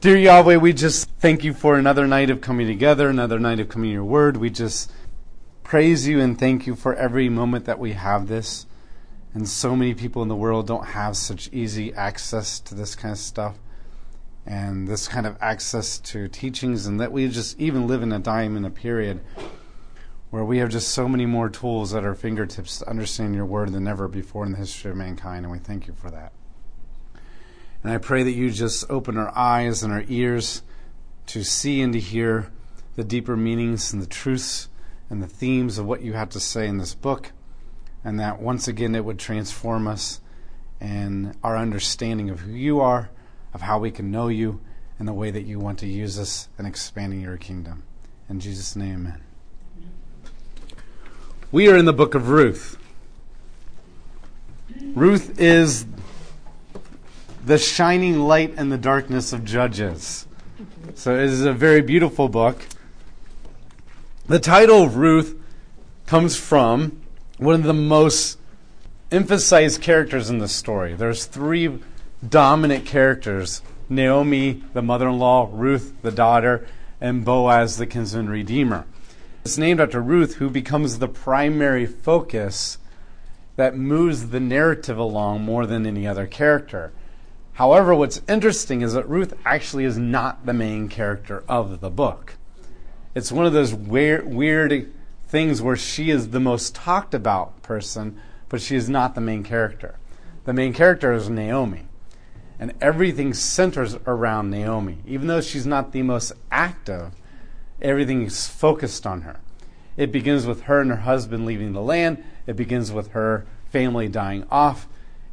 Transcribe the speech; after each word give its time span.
Dear 0.00 0.16
Yahweh, 0.16 0.56
we 0.56 0.72
just 0.72 1.10
thank 1.18 1.44
you 1.44 1.52
for 1.52 1.76
another 1.76 2.06
night 2.06 2.30
of 2.30 2.40
coming 2.40 2.66
together, 2.66 3.10
another 3.10 3.38
night 3.38 3.60
of 3.60 3.68
coming 3.68 3.90
to 3.90 3.92
your 3.92 4.04
word. 4.04 4.38
We 4.38 4.48
just 4.48 4.90
praise 5.62 6.08
you 6.08 6.20
and 6.20 6.38
thank 6.38 6.66
you 6.66 6.74
for 6.74 6.94
every 6.94 7.28
moment 7.28 7.66
that 7.66 7.78
we 7.78 7.92
have 7.92 8.26
this. 8.26 8.64
And 9.34 9.46
so 9.46 9.76
many 9.76 9.92
people 9.92 10.22
in 10.22 10.28
the 10.28 10.34
world 10.34 10.66
don't 10.66 10.86
have 10.86 11.18
such 11.18 11.52
easy 11.52 11.92
access 11.92 12.60
to 12.60 12.74
this 12.74 12.94
kind 12.94 13.12
of 13.12 13.18
stuff 13.18 13.58
and 14.46 14.88
this 14.88 15.06
kind 15.06 15.26
of 15.26 15.36
access 15.38 15.98
to 15.98 16.28
teachings, 16.28 16.86
and 16.86 16.98
that 16.98 17.12
we 17.12 17.28
just 17.28 17.60
even 17.60 17.86
live 17.86 18.02
in 18.02 18.10
a 18.10 18.20
time 18.20 18.56
in 18.56 18.64
a 18.64 18.70
period 18.70 19.20
where 20.30 20.46
we 20.46 20.56
have 20.60 20.70
just 20.70 20.88
so 20.88 21.10
many 21.10 21.26
more 21.26 21.50
tools 21.50 21.92
at 21.94 22.06
our 22.06 22.14
fingertips 22.14 22.78
to 22.78 22.88
understand 22.88 23.34
your 23.34 23.44
word 23.44 23.70
than 23.72 23.86
ever 23.86 24.08
before 24.08 24.46
in 24.46 24.52
the 24.52 24.58
history 24.58 24.92
of 24.92 24.96
mankind, 24.96 25.44
and 25.44 25.52
we 25.52 25.58
thank 25.58 25.86
you 25.86 25.92
for 25.92 26.10
that. 26.10 26.32
And 27.82 27.92
I 27.92 27.98
pray 27.98 28.22
that 28.22 28.32
you 28.32 28.50
just 28.50 28.90
open 28.90 29.16
our 29.16 29.36
eyes 29.36 29.82
and 29.82 29.92
our 29.92 30.04
ears 30.08 30.62
to 31.26 31.42
see 31.42 31.80
and 31.80 31.92
to 31.92 32.00
hear 32.00 32.50
the 32.96 33.04
deeper 33.04 33.36
meanings 33.36 33.92
and 33.92 34.02
the 34.02 34.06
truths 34.06 34.68
and 35.08 35.22
the 35.22 35.26
themes 35.26 35.78
of 35.78 35.86
what 35.86 36.02
you 36.02 36.12
have 36.12 36.28
to 36.30 36.40
say 36.40 36.66
in 36.66 36.78
this 36.78 36.94
book, 36.94 37.32
and 38.04 38.20
that 38.20 38.40
once 38.40 38.68
again 38.68 38.94
it 38.94 39.04
would 39.04 39.18
transform 39.18 39.86
us 39.86 40.20
and 40.80 41.36
our 41.42 41.56
understanding 41.56 42.30
of 42.30 42.40
who 42.40 42.52
you 42.52 42.80
are, 42.80 43.10
of 43.52 43.62
how 43.62 43.78
we 43.78 43.90
can 43.90 44.10
know 44.10 44.28
you, 44.28 44.60
and 44.98 45.08
the 45.08 45.12
way 45.12 45.30
that 45.30 45.46
you 45.46 45.58
want 45.58 45.78
to 45.78 45.86
use 45.86 46.18
us 46.18 46.48
in 46.58 46.66
expanding 46.66 47.20
your 47.20 47.36
kingdom. 47.36 47.82
In 48.28 48.40
Jesus' 48.40 48.76
name, 48.76 49.06
amen. 49.06 49.22
We 51.50 51.68
are 51.68 51.76
in 51.76 51.84
the 51.84 51.92
book 51.92 52.14
of 52.14 52.28
Ruth. 52.28 52.76
Ruth 54.94 55.40
is 55.40 55.84
the 57.44 57.58
shining 57.58 58.20
light 58.20 58.54
in 58.54 58.68
the 58.68 58.78
darkness 58.78 59.32
of 59.32 59.44
Judges. 59.44 60.26
So 60.94 61.14
it 61.14 61.24
is 61.24 61.44
a 61.44 61.52
very 61.52 61.80
beautiful 61.80 62.28
book. 62.28 62.66
The 64.26 64.38
title 64.38 64.82
of 64.84 64.96
Ruth 64.96 65.36
comes 66.06 66.36
from 66.36 67.00
one 67.38 67.54
of 67.54 67.62
the 67.62 67.72
most 67.72 68.38
emphasized 69.10 69.80
characters 69.80 70.30
in 70.30 70.38
the 70.38 70.48
story. 70.48 70.94
There's 70.94 71.24
three 71.24 71.80
dominant 72.26 72.86
characters 72.86 73.62
Naomi, 73.88 74.62
the 74.72 74.82
mother 74.82 75.08
in 75.08 75.18
law, 75.18 75.48
Ruth, 75.50 75.94
the 76.02 76.12
daughter, 76.12 76.66
and 77.00 77.24
Boaz, 77.24 77.76
the 77.76 77.86
kinsman 77.86 78.28
redeemer. 78.28 78.86
It's 79.44 79.58
named 79.58 79.80
after 79.80 80.00
Ruth, 80.00 80.34
who 80.34 80.48
becomes 80.48 80.98
the 80.98 81.08
primary 81.08 81.86
focus 81.86 82.78
that 83.56 83.76
moves 83.76 84.28
the 84.28 84.38
narrative 84.38 84.96
along 84.96 85.42
more 85.42 85.66
than 85.66 85.86
any 85.86 86.06
other 86.06 86.26
character. 86.26 86.92
However, 87.60 87.94
what's 87.94 88.22
interesting 88.26 88.80
is 88.80 88.94
that 88.94 89.06
Ruth 89.06 89.34
actually 89.44 89.84
is 89.84 89.98
not 89.98 90.46
the 90.46 90.54
main 90.54 90.88
character 90.88 91.44
of 91.46 91.82
the 91.82 91.90
book. 91.90 92.36
It's 93.14 93.30
one 93.30 93.44
of 93.44 93.52
those 93.52 93.74
weird, 93.74 94.32
weird 94.32 94.90
things 95.26 95.60
where 95.60 95.76
she 95.76 96.08
is 96.08 96.30
the 96.30 96.40
most 96.40 96.74
talked 96.74 97.12
about 97.12 97.60
person, 97.60 98.18
but 98.48 98.62
she 98.62 98.76
is 98.76 98.88
not 98.88 99.14
the 99.14 99.20
main 99.20 99.42
character. 99.42 99.96
The 100.46 100.54
main 100.54 100.72
character 100.72 101.12
is 101.12 101.28
Naomi. 101.28 101.82
And 102.58 102.72
everything 102.80 103.34
centers 103.34 103.94
around 104.06 104.48
Naomi. 104.48 105.00
Even 105.06 105.26
though 105.26 105.42
she's 105.42 105.66
not 105.66 105.92
the 105.92 106.02
most 106.02 106.32
active, 106.50 107.12
everything 107.82 108.22
is 108.22 108.46
focused 108.48 109.06
on 109.06 109.20
her. 109.20 109.38
It 109.98 110.10
begins 110.10 110.46
with 110.46 110.62
her 110.62 110.80
and 110.80 110.88
her 110.88 110.96
husband 110.96 111.44
leaving 111.44 111.74
the 111.74 111.82
land, 111.82 112.24
it 112.46 112.56
begins 112.56 112.90
with 112.90 113.08
her 113.08 113.44
family 113.68 114.08
dying 114.08 114.46
off, 114.50 114.88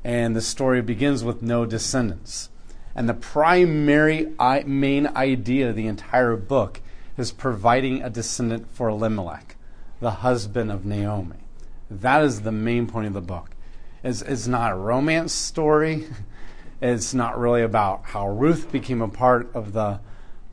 and 0.07 0.33
the 0.33 0.41
story 0.41 0.81
begins 0.81 1.21
with 1.21 1.41
no 1.41 1.65
descendants. 1.65 2.49
And 2.95 3.09
the 3.09 3.13
primary 3.13 4.33
main 4.65 5.07
idea 5.07 5.69
of 5.69 5.75
the 5.75 5.87
entire 5.87 6.37
book 6.37 6.79
is 7.17 7.33
providing 7.33 8.01
a 8.01 8.09
descendant 8.09 8.73
for 8.73 8.87
Elimelech, 8.87 9.57
the 9.99 10.11
husband 10.11 10.71
of 10.71 10.85
Naomi. 10.85 11.35
That 11.91 12.23
is 12.23 12.41
the 12.41 12.53
main 12.53 12.87
point 12.87 13.07
of 13.07 13.13
the 13.13 13.21
book. 13.21 13.49
It's, 14.01 14.21
it's 14.21 14.47
not 14.47 14.71
a 14.71 14.75
romance 14.75 15.33
story. 15.33 16.07
It's 16.79 17.11
not 17.11 17.39
really 17.39 17.63
about 17.63 18.03
how 18.03 18.29
Ruth 18.29 18.71
became 18.71 19.01
a 19.01 19.07
part 19.07 19.49
of 19.55 19.73
the, 19.73 19.99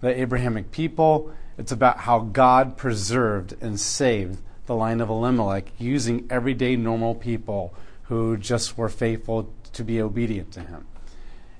the 0.00 0.08
Abrahamic 0.22 0.70
people. 0.70 1.30
It's 1.58 1.70
about 1.70 1.98
how 1.98 2.20
God 2.20 2.78
preserved 2.78 3.54
and 3.60 3.78
saved 3.78 4.40
the 4.64 4.74
line 4.74 5.02
of 5.02 5.10
Elimelech 5.10 5.70
using 5.78 6.26
everyday 6.30 6.76
normal 6.76 7.14
people 7.14 7.74
who 8.04 8.36
just 8.36 8.76
were 8.76 8.88
faithful 8.88 9.52
to 9.72 9.84
be 9.84 10.00
obedient 10.00 10.52
to 10.52 10.60
him. 10.60 10.86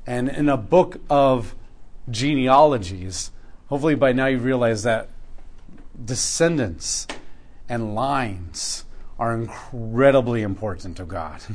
And 0.07 0.29
in 0.29 0.49
a 0.49 0.57
book 0.57 1.01
of 1.09 1.55
genealogies, 2.11 3.31
hopefully 3.69 3.95
by 3.95 4.13
now 4.13 4.27
you 4.27 4.39
realize 4.39 4.83
that 4.83 5.09
descendants 6.03 7.07
and 7.69 7.95
lines 7.95 8.85
are 9.19 9.35
incredibly 9.35 10.43
important 10.43 10.97
to 10.99 11.05
God. 11.05 11.41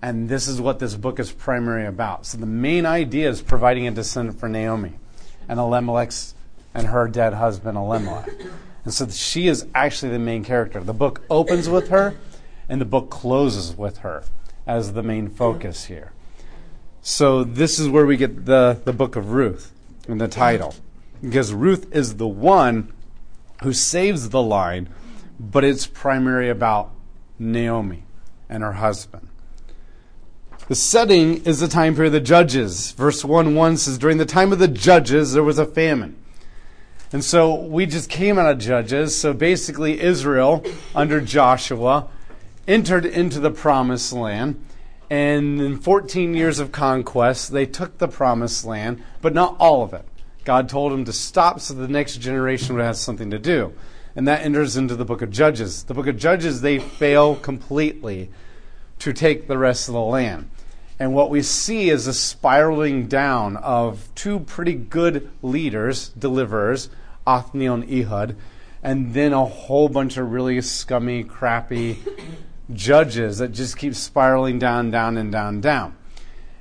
And 0.00 0.28
this 0.28 0.46
is 0.46 0.60
what 0.60 0.78
this 0.78 0.94
book 0.94 1.18
is 1.18 1.32
primarily 1.32 1.84
about. 1.84 2.24
So 2.24 2.38
the 2.38 2.46
main 2.46 2.86
idea 2.86 3.28
is 3.28 3.42
providing 3.42 3.88
a 3.88 3.90
descendant 3.90 4.38
for 4.38 4.48
Naomi 4.48 4.92
and 5.48 5.58
Elimelech's 5.58 6.34
and 6.72 6.86
her 6.86 7.08
dead 7.08 7.34
husband 7.34 7.76
Elimelech. 7.76 8.30
And 8.84 8.94
so 8.94 9.08
she 9.08 9.48
is 9.48 9.66
actually 9.74 10.12
the 10.12 10.20
main 10.20 10.44
character. 10.44 10.78
The 10.78 10.94
book 10.94 11.22
opens 11.28 11.68
with 11.68 11.88
her 11.88 12.14
and 12.68 12.80
the 12.80 12.84
book 12.84 13.10
closes 13.10 13.76
with 13.76 13.98
her 13.98 14.24
as 14.66 14.92
the 14.92 15.02
main 15.02 15.28
focus 15.28 15.86
here. 15.86 16.12
So 17.00 17.44
this 17.44 17.78
is 17.78 17.88
where 17.88 18.04
we 18.04 18.16
get 18.16 18.44
the, 18.44 18.80
the 18.84 18.92
book 18.92 19.16
of 19.16 19.32
Ruth 19.32 19.72
in 20.06 20.18
the 20.18 20.28
title. 20.28 20.74
Because 21.22 21.52
Ruth 21.52 21.94
is 21.94 22.16
the 22.16 22.28
one 22.28 22.92
who 23.62 23.72
saves 23.72 24.28
the 24.28 24.42
line, 24.42 24.88
but 25.40 25.64
it's 25.64 25.86
primarily 25.86 26.50
about 26.50 26.90
Naomi 27.38 28.04
and 28.48 28.62
her 28.62 28.74
husband. 28.74 29.28
The 30.68 30.74
setting 30.74 31.44
is 31.44 31.60
the 31.60 31.68
time 31.68 31.94
period 31.94 32.08
of 32.08 32.12
the 32.12 32.20
judges. 32.20 32.92
Verse 32.92 33.24
1 33.24 33.54
1 33.54 33.76
says, 33.78 33.96
During 33.96 34.18
the 34.18 34.26
time 34.26 34.52
of 34.52 34.58
the 34.58 34.68
judges, 34.68 35.32
there 35.32 35.42
was 35.42 35.58
a 35.58 35.64
famine. 35.64 36.16
And 37.10 37.24
so 37.24 37.54
we 37.54 37.86
just 37.86 38.10
came 38.10 38.38
out 38.38 38.50
of 38.50 38.58
Judges. 38.58 39.16
So 39.16 39.32
basically, 39.32 40.00
Israel, 40.00 40.62
under 40.94 41.20
Joshua, 41.20 42.08
entered 42.68 43.06
into 43.06 43.40
the 43.40 43.50
promised 43.50 44.12
land. 44.12 44.62
And 45.10 45.60
in 45.60 45.80
14 45.80 46.34
years 46.34 46.58
of 46.58 46.70
conquest, 46.70 47.50
they 47.50 47.64
took 47.64 47.96
the 47.96 48.08
promised 48.08 48.64
land, 48.66 49.02
but 49.22 49.32
not 49.32 49.56
all 49.58 49.82
of 49.82 49.94
it. 49.94 50.04
God 50.44 50.68
told 50.68 50.92
them 50.92 51.06
to 51.06 51.12
stop 51.12 51.60
so 51.60 51.74
the 51.74 51.88
next 51.88 52.18
generation 52.18 52.76
would 52.76 52.84
have 52.84 52.96
something 52.96 53.30
to 53.30 53.38
do. 53.38 53.72
And 54.14 54.28
that 54.28 54.42
enters 54.42 54.76
into 54.76 54.96
the 54.96 55.04
book 55.04 55.22
of 55.22 55.30
Judges. 55.30 55.84
The 55.84 55.94
book 55.94 56.06
of 56.06 56.18
Judges, 56.18 56.60
they 56.60 56.78
fail 56.78 57.36
completely 57.36 58.30
to 58.98 59.12
take 59.12 59.48
the 59.48 59.58
rest 59.58 59.88
of 59.88 59.94
the 59.94 60.00
land. 60.00 60.50
And 60.98 61.14
what 61.14 61.30
we 61.30 61.42
see 61.42 61.88
is 61.88 62.06
a 62.06 62.12
spiraling 62.12 63.06
down 63.06 63.56
of 63.58 64.08
two 64.14 64.40
pretty 64.40 64.74
good 64.74 65.30
leaders, 65.42 66.08
deliverers, 66.10 66.90
Othniel 67.26 67.74
and 67.74 67.90
Ehud, 67.90 68.36
and 68.82 69.14
then 69.14 69.32
a 69.32 69.44
whole 69.44 69.88
bunch 69.88 70.16
of 70.16 70.32
really 70.32 70.60
scummy, 70.60 71.22
crappy 71.22 71.98
judges 72.72 73.38
that 73.38 73.52
just 73.52 73.76
keep 73.76 73.94
spiraling 73.94 74.58
down, 74.58 74.90
down, 74.90 75.16
and 75.16 75.32
down, 75.32 75.60
down. 75.60 75.96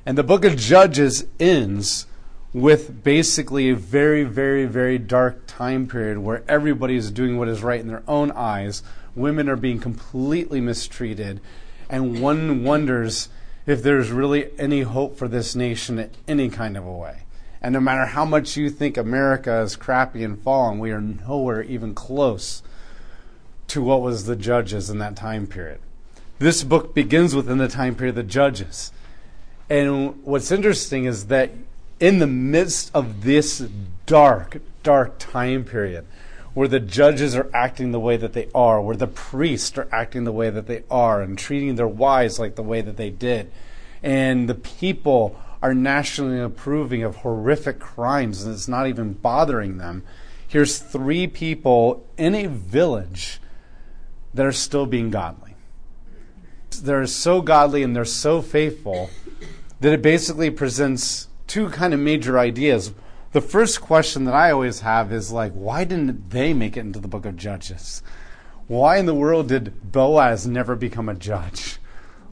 And 0.06 0.18
the 0.18 0.23
book 0.23 0.45
of 0.45 0.56
Judges 0.56 1.25
ends 1.40 2.06
with 2.53 3.03
basically 3.03 3.69
a 3.69 3.75
very, 3.75 4.23
very, 4.23 4.66
very 4.66 4.97
dark 4.97 5.44
time 5.47 5.88
period 5.88 6.19
where 6.19 6.44
everybody 6.47 6.95
is 6.95 7.12
doing 7.12 7.38
what 7.38 7.50
is 7.50 7.62
right 7.62 7.81
in 7.81 7.88
their 7.88 8.03
own 8.07 8.31
eyes. 8.31 8.84
Women 9.16 9.50
are 9.50 9.57
being 9.57 9.79
completely 9.79 10.62
mistreated. 10.62 11.41
And 11.90 12.22
one 12.22 12.63
wonders 12.63 13.29
if 13.66 13.84
there's 13.84 14.12
really 14.12 14.50
any 14.57 14.81
hope 14.81 15.18
for 15.18 15.28
this 15.28 15.56
nation 15.56 16.00
in 16.00 16.09
any 16.28 16.50
kind 16.50 16.78
of 16.78 16.85
a 16.85 16.91
way. 16.91 17.24
And 17.62 17.74
no 17.74 17.81
matter 17.81 18.06
how 18.06 18.24
much 18.24 18.56
you 18.56 18.69
think 18.69 18.95
America 18.95 19.60
is 19.60 19.75
crappy 19.75 20.24
and 20.24 20.42
fallen, 20.42 20.80
we 20.80 20.92
are 20.92 21.01
nowhere 21.01 21.63
even 21.63 21.94
close 21.94 22.63
to 23.68 23.81
what 23.81 24.01
was 24.01 24.25
the 24.25 24.36
judges 24.38 24.89
in 24.89 25.00
that 25.00 25.18
time 25.18 25.48
period. 25.48 25.80
This 26.39 26.63
book 26.63 26.94
begins 26.94 27.36
within 27.36 27.57
the 27.57 27.68
time 27.68 27.95
period 27.95 28.12
of 28.12 28.16
the 28.25 28.31
judges. 28.31 28.92
And 29.69 30.24
what's 30.24 30.51
interesting 30.51 31.06
is 31.06 31.28
that 31.28 31.51
in 32.00 32.19
the 32.19 32.28
midst 32.28 32.92
of 32.94 33.24
this 33.24 33.60
dark, 34.06 34.62
dark 34.84 35.18
time 35.18 35.63
period, 35.63 36.06
where 36.54 36.68
the 36.68 36.80
judges 36.80 37.36
are 37.36 37.50
acting 37.54 37.92
the 37.92 38.00
way 38.00 38.18
that 38.18 38.34
they 38.34 38.50
are, 38.54 38.81
where 38.81 38.95
the 38.95 39.07
priests 39.07 39.78
are 39.78 39.88
acting 39.92 40.24
the 40.24 40.31
way 40.31 40.50
that 40.50 40.68
they 40.68 40.84
are, 40.89 41.22
and 41.22 41.38
treating 41.38 41.75
their 41.75 41.88
wives 41.88 42.39
like 42.39 42.56
the 42.56 42.63
way 42.63 42.81
that 42.81 42.98
they 42.98 43.10
did. 43.10 43.51
And 44.04 44.48
the 44.48 44.56
people 44.56 45.39
are 45.62 45.74
nationally 45.74 46.39
approving 46.39 47.04
of 47.04 47.18
horrific 47.18 47.80
crimes, 47.80 48.44
and 48.44 48.54
it's 48.54 48.68
not 48.68 48.88
even 48.88 49.13
bothering 49.13 49.80
them. 49.80 50.04
Here's 50.48 50.78
three 50.78 51.28
people 51.28 52.07
in 52.16 52.36
a 52.36 52.45
village 52.45 53.39
that 54.34 54.45
are 54.45 54.51
still 54.51 54.86
being 54.86 55.10
godly. 55.10 55.46
They're 56.83 57.06
so 57.07 57.41
godly 57.41 57.83
and 57.83 57.95
they're 57.95 58.06
so 58.06 58.41
faithful 58.41 59.09
that 59.79 59.94
it 59.94 60.01
basically 60.01 60.50
presents 60.50 61.27
two 61.47 61.69
kind 61.69 61.94
of 61.94 62.00
major 62.00 62.38
ideas. 62.39 62.94
the 63.33 63.41
first 63.41 63.81
question 63.81 64.24
that 64.25 64.33
I 64.33 64.51
always 64.51 64.79
have 64.79 65.12
is 65.12 65.31
like, 65.31 65.53
why 65.53 65.83
didn't 65.83 66.31
they 66.31 66.53
make 66.53 66.75
it 66.75 66.81
into 66.81 67.00
the 67.00 67.07
book 67.07 67.25
of 67.25 67.35
Judges? 67.35 68.01
Why 68.68 68.97
in 68.97 69.06
the 69.06 69.13
world 69.13 69.47
did 69.47 69.91
Boaz 69.91 70.47
never 70.47 70.75
become 70.75 71.07
a 71.07 71.13
judge? 71.13 71.77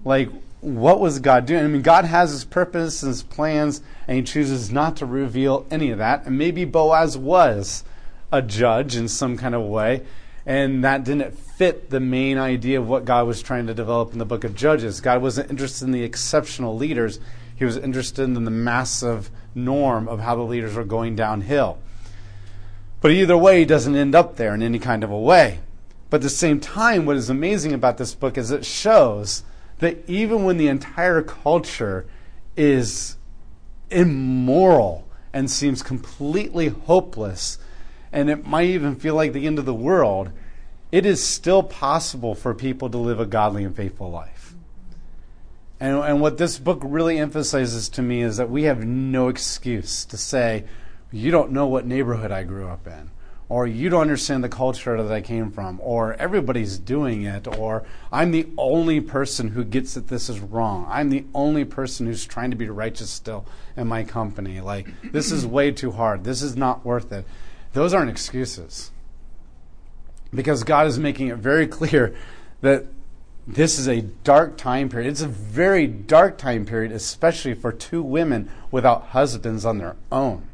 Like, 0.03 0.29
what 0.61 0.99
was 0.99 1.19
God 1.19 1.45
doing? 1.45 1.63
I 1.63 1.67
mean, 1.67 1.81
God 1.81 2.05
has 2.05 2.31
his 2.31 2.43
purpose 2.43 3.03
and 3.03 3.09
his 3.09 3.23
plans, 3.23 3.81
and 4.07 4.17
he 4.17 4.23
chooses 4.23 4.71
not 4.71 4.97
to 4.97 5.05
reveal 5.05 5.65
any 5.69 5.91
of 5.91 5.99
that. 5.99 6.25
And 6.25 6.37
maybe 6.37 6.65
Boaz 6.65 7.17
was 7.17 7.83
a 8.31 8.41
judge 8.41 8.95
in 8.95 9.07
some 9.07 9.37
kind 9.37 9.53
of 9.53 9.61
way, 9.61 10.01
and 10.45 10.83
that 10.83 11.03
didn't 11.03 11.37
fit 11.37 11.89
the 11.89 11.99
main 11.99 12.37
idea 12.37 12.79
of 12.79 12.87
what 12.87 13.05
God 13.05 13.27
was 13.27 13.41
trying 13.41 13.67
to 13.67 13.73
develop 13.73 14.13
in 14.13 14.19
the 14.19 14.25
book 14.25 14.43
of 14.43 14.55
Judges. 14.55 15.01
God 15.01 15.21
wasn't 15.21 15.49
interested 15.49 15.85
in 15.85 15.91
the 15.91 16.03
exceptional 16.03 16.75
leaders, 16.75 17.19
he 17.55 17.65
was 17.65 17.77
interested 17.77 18.23
in 18.23 18.33
the 18.43 18.51
massive 18.51 19.31
norm 19.55 20.07
of 20.07 20.19
how 20.19 20.35
the 20.35 20.41
leaders 20.41 20.75
were 20.75 20.83
going 20.83 21.15
downhill. 21.15 21.79
But 23.01 23.11
either 23.11 23.37
way, 23.37 23.59
he 23.59 23.65
doesn't 23.65 23.95
end 23.95 24.13
up 24.13 24.35
there 24.35 24.53
in 24.53 24.61
any 24.61 24.79
kind 24.79 25.03
of 25.03 25.11
a 25.11 25.19
way. 25.19 25.59
But 26.09 26.17
at 26.17 26.23
the 26.23 26.29
same 26.29 26.59
time, 26.59 27.05
what 27.05 27.17
is 27.17 27.29
amazing 27.29 27.73
about 27.73 27.97
this 27.97 28.13
book 28.13 28.37
is 28.37 28.51
it 28.51 28.65
shows 28.65 29.43
that 29.79 30.03
even 30.07 30.43
when 30.43 30.57
the 30.57 30.67
entire 30.67 31.21
culture 31.21 32.05
is 32.55 33.17
immoral 33.89 35.07
and 35.33 35.49
seems 35.49 35.81
completely 35.83 36.69
hopeless, 36.69 37.57
and 38.11 38.29
it 38.29 38.45
might 38.45 38.69
even 38.69 38.95
feel 38.95 39.15
like 39.15 39.33
the 39.33 39.47
end 39.47 39.59
of 39.59 39.65
the 39.65 39.73
world, 39.73 40.31
it 40.91 41.05
is 41.05 41.23
still 41.23 41.63
possible 41.63 42.35
for 42.35 42.53
people 42.53 42.89
to 42.89 42.97
live 42.97 43.19
a 43.19 43.25
godly 43.25 43.63
and 43.63 43.75
faithful 43.75 44.09
life. 44.09 44.53
And, 45.79 45.97
and 45.97 46.21
what 46.21 46.37
this 46.37 46.57
book 46.57 46.79
really 46.83 47.17
emphasizes 47.17 47.89
to 47.89 48.01
me 48.01 48.21
is 48.21 48.37
that 48.37 48.49
we 48.49 48.63
have 48.63 48.85
no 48.85 49.27
excuse 49.27 50.05
to 50.05 50.17
say, 50.17 50.65
you 51.11 51.31
don't 51.31 51.51
know 51.51 51.67
what 51.67 51.85
neighborhood 51.85 52.31
I 52.31 52.43
grew 52.43 52.67
up 52.67 52.87
in, 52.87 53.11
or 53.49 53.67
you 53.67 53.89
don't 53.89 54.01
understand 54.01 54.43
the 54.43 54.49
culture 54.49 55.01
that 55.01 55.11
I 55.11 55.21
came 55.21 55.51
from, 55.51 55.79
or 55.83 56.13
everybody's 56.13 56.77
doing 56.77 57.23
it, 57.23 57.47
or 57.47 57.83
I'm 58.11 58.31
the 58.31 58.47
only 58.57 59.01
person 59.01 59.49
who 59.49 59.63
gets 59.63 59.93
that 59.95 60.07
this 60.07 60.29
is 60.29 60.39
wrong. 60.39 60.87
I'm 60.89 61.09
the 61.09 61.25
only 61.33 61.65
person 61.65 62.05
who's 62.05 62.25
trying 62.25 62.51
to 62.51 62.57
be 62.57 62.69
righteous 62.69 63.09
still 63.09 63.45
in 63.75 63.87
my 63.87 64.03
company. 64.03 64.61
Like, 64.61 64.87
this 65.11 65.31
is 65.31 65.45
way 65.45 65.71
too 65.71 65.91
hard. 65.91 66.23
This 66.23 66.41
is 66.41 66.55
not 66.55 66.85
worth 66.85 67.11
it. 67.11 67.25
Those 67.75 67.93
aren't 67.93 68.09
excuses. 68.09 68.91
Because 70.33 70.63
God 70.63 70.87
is 70.87 70.97
making 70.97 71.27
it 71.27 71.35
very 71.35 71.67
clear 71.67 72.15
that 72.61 72.85
this 73.45 73.77
is 73.77 73.89
a 73.89 73.99
dark 73.99 74.55
time 74.55 74.87
period. 74.87 75.09
It's 75.09 75.21
a 75.21 75.27
very 75.27 75.85
dark 75.85 76.37
time 76.37 76.65
period, 76.65 76.93
especially 76.93 77.53
for 77.53 77.73
two 77.73 78.01
women 78.01 78.49
without 78.71 79.07
husbands 79.07 79.65
on 79.65 79.77
their 79.77 79.97
own. 80.09 80.47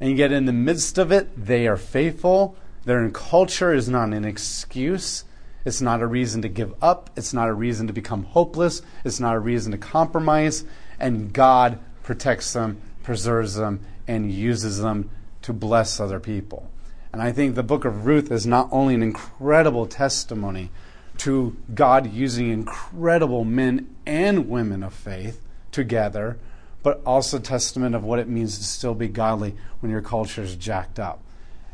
And 0.00 0.16
yet, 0.16 0.30
in 0.30 0.46
the 0.46 0.52
midst 0.52 0.98
of 0.98 1.10
it, 1.10 1.30
they 1.36 1.66
are 1.66 1.76
faithful. 1.76 2.54
Their 2.84 3.10
culture 3.10 3.74
is 3.74 3.88
not 3.88 4.12
an 4.12 4.24
excuse. 4.24 5.24
It's 5.64 5.80
not 5.80 6.00
a 6.00 6.06
reason 6.06 6.42
to 6.42 6.48
give 6.48 6.74
up. 6.80 7.10
It's 7.16 7.34
not 7.34 7.48
a 7.48 7.54
reason 7.54 7.88
to 7.88 7.92
become 7.92 8.22
hopeless. 8.22 8.82
It's 9.04 9.18
not 9.18 9.34
a 9.34 9.40
reason 9.40 9.72
to 9.72 9.78
compromise. 9.78 10.64
And 11.00 11.32
God 11.32 11.80
protects 12.04 12.52
them, 12.52 12.80
preserves 13.02 13.56
them, 13.56 13.80
and 14.06 14.30
uses 14.30 14.78
them 14.78 15.10
to 15.42 15.52
bless 15.52 16.00
other 16.00 16.20
people. 16.20 16.70
And 17.12 17.20
I 17.20 17.32
think 17.32 17.54
the 17.54 17.62
book 17.62 17.84
of 17.84 18.06
Ruth 18.06 18.30
is 18.30 18.46
not 18.46 18.68
only 18.72 18.94
an 18.94 19.02
incredible 19.02 19.86
testimony 19.86 20.70
to 21.18 21.56
God 21.74 22.12
using 22.12 22.50
incredible 22.50 23.44
men 23.44 23.94
and 24.06 24.48
women 24.48 24.82
of 24.82 24.94
faith 24.94 25.40
together, 25.70 26.38
but 26.82 27.00
also 27.04 27.38
testament 27.38 27.94
of 27.94 28.02
what 28.02 28.18
it 28.18 28.28
means 28.28 28.58
to 28.58 28.64
still 28.64 28.94
be 28.94 29.08
godly 29.08 29.54
when 29.80 29.92
your 29.92 30.00
culture 30.00 30.42
is 30.42 30.56
jacked 30.56 30.98
up. 30.98 31.20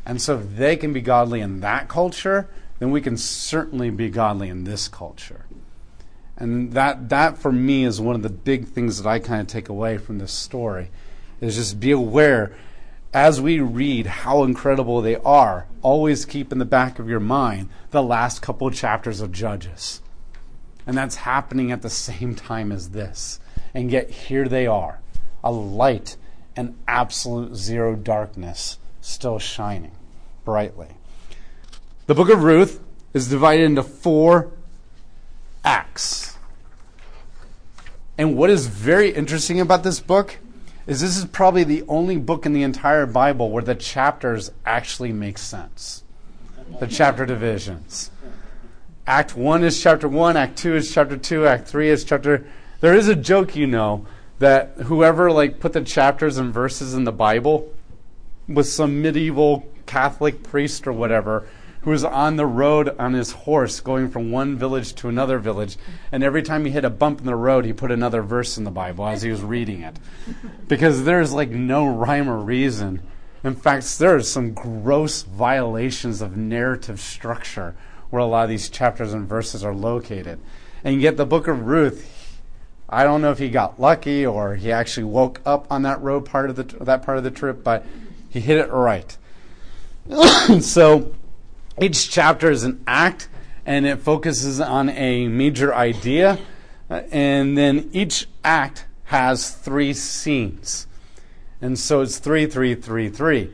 And 0.05 0.21
so 0.21 0.37
if 0.39 0.55
they 0.55 0.75
can 0.75 0.93
be 0.93 1.01
godly 1.01 1.39
in 1.39 1.61
that 1.61 1.87
culture, 1.87 2.49
then 2.79 2.91
we 2.91 3.01
can 3.01 3.17
certainly 3.17 3.89
be 3.89 4.09
godly 4.09 4.49
in 4.49 4.63
this 4.63 4.87
culture. 4.87 5.45
And 6.37 6.71
that 6.73 7.09
that 7.09 7.37
for 7.37 7.51
me 7.51 7.83
is 7.83 7.99
one 7.99 8.15
of 8.15 8.23
the 8.23 8.29
big 8.29 8.67
things 8.67 9.01
that 9.01 9.09
I 9.09 9.19
kind 9.19 9.41
of 9.41 9.47
take 9.47 9.67
away 9.67 9.97
from 9.97 10.19
this 10.19 10.31
story 10.31 10.89
is 11.41 11.55
just 11.55 11.79
be 11.79 11.91
aware 11.91 12.55
as 13.13 13.41
we 13.41 13.59
read 13.59 14.05
how 14.05 14.43
incredible 14.43 15.01
they 15.01 15.15
are, 15.17 15.65
always 15.81 16.25
keep 16.25 16.51
in 16.51 16.59
the 16.59 16.65
back 16.65 16.99
of 16.99 17.09
your 17.09 17.19
mind 17.19 17.69
the 17.91 18.03
last 18.03 18.41
couple 18.41 18.69
chapters 18.69 19.21
of 19.21 19.31
Judges. 19.31 20.01
And 20.85 20.97
that's 20.97 21.17
happening 21.17 21.71
at 21.71 21.81
the 21.81 21.89
same 21.89 22.35
time 22.35 22.71
as 22.71 22.89
this. 22.89 23.39
And 23.73 23.91
yet 23.91 24.09
here 24.09 24.47
they 24.47 24.67
are, 24.67 24.99
a 25.43 25.51
light 25.51 26.17
and 26.55 26.77
absolute 26.87 27.55
zero 27.55 27.95
darkness 27.95 28.77
still 29.01 29.39
shining 29.39 29.91
brightly. 30.45 30.89
The 32.07 32.15
book 32.15 32.29
of 32.29 32.43
Ruth 32.43 32.81
is 33.13 33.29
divided 33.29 33.63
into 33.63 33.83
four 33.83 34.51
acts. 35.63 36.37
And 38.17 38.35
what 38.35 38.49
is 38.49 38.67
very 38.67 39.11
interesting 39.11 39.59
about 39.59 39.83
this 39.83 39.99
book 39.99 40.37
is 40.89 41.01
this 41.01 41.17
is 41.17 41.25
probably 41.25 41.63
the 41.63 41.83
only 41.87 42.17
book 42.17 42.47
in 42.47 42.53
the 42.53 42.63
entire 42.63 43.05
Bible 43.05 43.51
where 43.51 43.63
the 43.63 43.75
chapters 43.75 44.51
actually 44.65 45.13
make 45.13 45.37
sense. 45.37 46.03
The 46.79 46.87
chapter 46.87 47.27
divisions. 47.27 48.09
Act 49.05 49.35
1 49.35 49.63
is 49.63 49.81
chapter 49.81 50.07
1, 50.07 50.35
Act 50.35 50.57
2 50.57 50.75
is 50.75 50.91
chapter 50.91 51.15
2, 51.15 51.45
Act 51.45 51.67
3 51.67 51.89
is 51.89 52.03
chapter 52.03 52.45
There 52.79 52.95
is 52.95 53.07
a 53.07 53.15
joke 53.15 53.55
you 53.55 53.67
know 53.67 54.07
that 54.39 54.71
whoever 54.85 55.31
like 55.31 55.59
put 55.59 55.73
the 55.73 55.81
chapters 55.81 56.39
and 56.39 56.51
verses 56.51 56.95
in 56.95 57.03
the 57.03 57.11
Bible 57.11 57.71
was 58.47 58.71
some 58.71 58.99
medieval 58.99 59.67
Catholic 59.85 60.41
priest 60.41 60.87
or 60.87 60.93
whatever 60.93 61.47
who 61.81 61.91
was 61.91 62.03
on 62.03 62.35
the 62.35 62.45
road 62.45 62.93
on 62.99 63.13
his 63.13 63.31
horse 63.31 63.79
going 63.79 64.09
from 64.09 64.31
one 64.31 64.57
village 64.57 64.93
to 64.95 65.07
another 65.07 65.39
village. 65.39 65.77
And 66.11 66.23
every 66.23 66.43
time 66.43 66.65
he 66.65 66.71
hit 66.71 66.83
a 66.83 66.89
bump 66.89 67.19
in 67.19 67.25
the 67.25 67.35
road, 67.35 67.65
he 67.65 67.73
put 67.73 67.91
another 67.91 68.21
verse 68.21 68.57
in 68.57 68.65
the 68.65 68.71
Bible 68.71 69.07
as 69.07 69.21
he 69.21 69.31
was 69.31 69.41
reading 69.41 69.81
it. 69.81 69.95
Because 70.67 71.05
there's 71.05 71.33
like 71.33 71.49
no 71.49 71.87
rhyme 71.87 72.29
or 72.29 72.37
reason. 72.37 73.01
In 73.43 73.55
fact, 73.55 73.97
there 73.97 74.15
are 74.15 74.21
some 74.21 74.53
gross 74.53 75.21
violations 75.21 76.21
of 76.21 76.35
narrative 76.35 76.99
structure 76.99 77.75
where 78.09 78.21
a 78.21 78.25
lot 78.25 78.43
of 78.43 78.49
these 78.49 78.69
chapters 78.69 79.13
and 79.13 79.27
verses 79.27 79.63
are 79.63 79.73
located. 79.73 80.39
And 80.83 81.01
yet, 81.01 81.15
the 81.15 81.25
book 81.25 81.47
of 81.47 81.67
Ruth, 81.67 82.41
I 82.89 83.03
don't 83.03 83.21
know 83.21 83.31
if 83.31 83.39
he 83.39 83.49
got 83.49 83.79
lucky 83.79 84.25
or 84.25 84.55
he 84.55 84.71
actually 84.71 85.05
woke 85.05 85.39
up 85.45 85.67
on 85.69 85.83
that 85.83 86.01
road 86.01 86.25
part 86.25 86.49
of 86.49 86.55
the 86.55 86.63
that 86.83 87.03
part 87.03 87.17
of 87.17 87.23
the 87.23 87.31
trip, 87.31 87.63
but 87.63 87.85
he 88.29 88.41
hit 88.41 88.57
it 88.57 88.71
right. 88.71 89.15
so 90.61 91.13
each 91.81 92.09
chapter 92.09 92.51
is 92.51 92.63
an 92.63 92.83
act 92.87 93.29
and 93.65 93.85
it 93.85 93.99
focuses 93.99 94.59
on 94.59 94.89
a 94.89 95.27
major 95.27 95.73
idea. 95.73 96.37
Uh, 96.89 97.01
and 97.11 97.57
then 97.57 97.89
each 97.93 98.27
act 98.43 98.85
has 99.05 99.51
three 99.51 99.93
scenes. 99.93 100.87
And 101.61 101.77
so 101.77 102.01
it's 102.01 102.17
three, 102.17 102.45
three, 102.45 102.75
three, 102.75 103.09
three. 103.09 103.51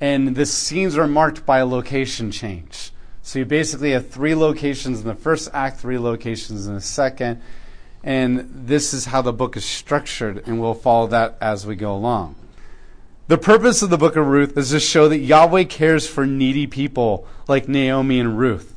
And 0.00 0.34
the 0.36 0.44
scenes 0.44 0.98
are 0.98 1.06
marked 1.06 1.46
by 1.46 1.58
a 1.58 1.66
location 1.66 2.30
change. 2.30 2.90
So 3.22 3.38
you 3.38 3.46
basically 3.46 3.92
have 3.92 4.10
three 4.10 4.34
locations 4.34 5.00
in 5.00 5.06
the 5.06 5.14
first 5.14 5.48
act, 5.54 5.80
three 5.80 5.98
locations 5.98 6.66
in 6.66 6.74
the 6.74 6.80
second. 6.80 7.40
And 8.02 8.50
this 8.52 8.92
is 8.92 9.06
how 9.06 9.22
the 9.22 9.32
book 9.32 9.56
is 9.56 9.64
structured, 9.64 10.46
and 10.46 10.60
we'll 10.60 10.74
follow 10.74 11.06
that 11.06 11.38
as 11.40 11.66
we 11.66 11.74
go 11.74 11.94
along. 11.94 12.34
The 13.26 13.38
purpose 13.38 13.80
of 13.80 13.88
the 13.88 13.96
book 13.96 14.16
of 14.16 14.26
Ruth 14.26 14.54
is 14.58 14.68
to 14.70 14.80
show 14.80 15.08
that 15.08 15.18
Yahweh 15.18 15.64
cares 15.64 16.06
for 16.06 16.26
needy 16.26 16.66
people 16.66 17.26
like 17.48 17.66
Naomi 17.66 18.20
and 18.20 18.38
Ruth. 18.38 18.76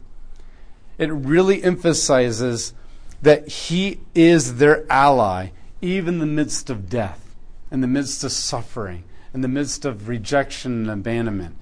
It 0.98 1.12
really 1.12 1.62
emphasizes 1.62 2.74
that 3.22 3.50
He 3.50 4.00
is 4.16 4.56
their 4.56 4.86
ally, 4.90 5.50
even 5.82 6.16
in 6.16 6.20
the 6.22 6.26
midst 6.26 6.70
of 6.70 6.90
death, 6.90 7.36
in 7.70 7.82
the 7.82 7.88
midst 7.88 8.24
of 8.24 8.32
suffering, 8.32 9.04
in 9.34 9.42
the 9.42 9.50
midst 9.50 9.84
of 9.84 10.08
rejection 10.08 10.84
and 10.84 10.92
abandonment. 10.92 11.58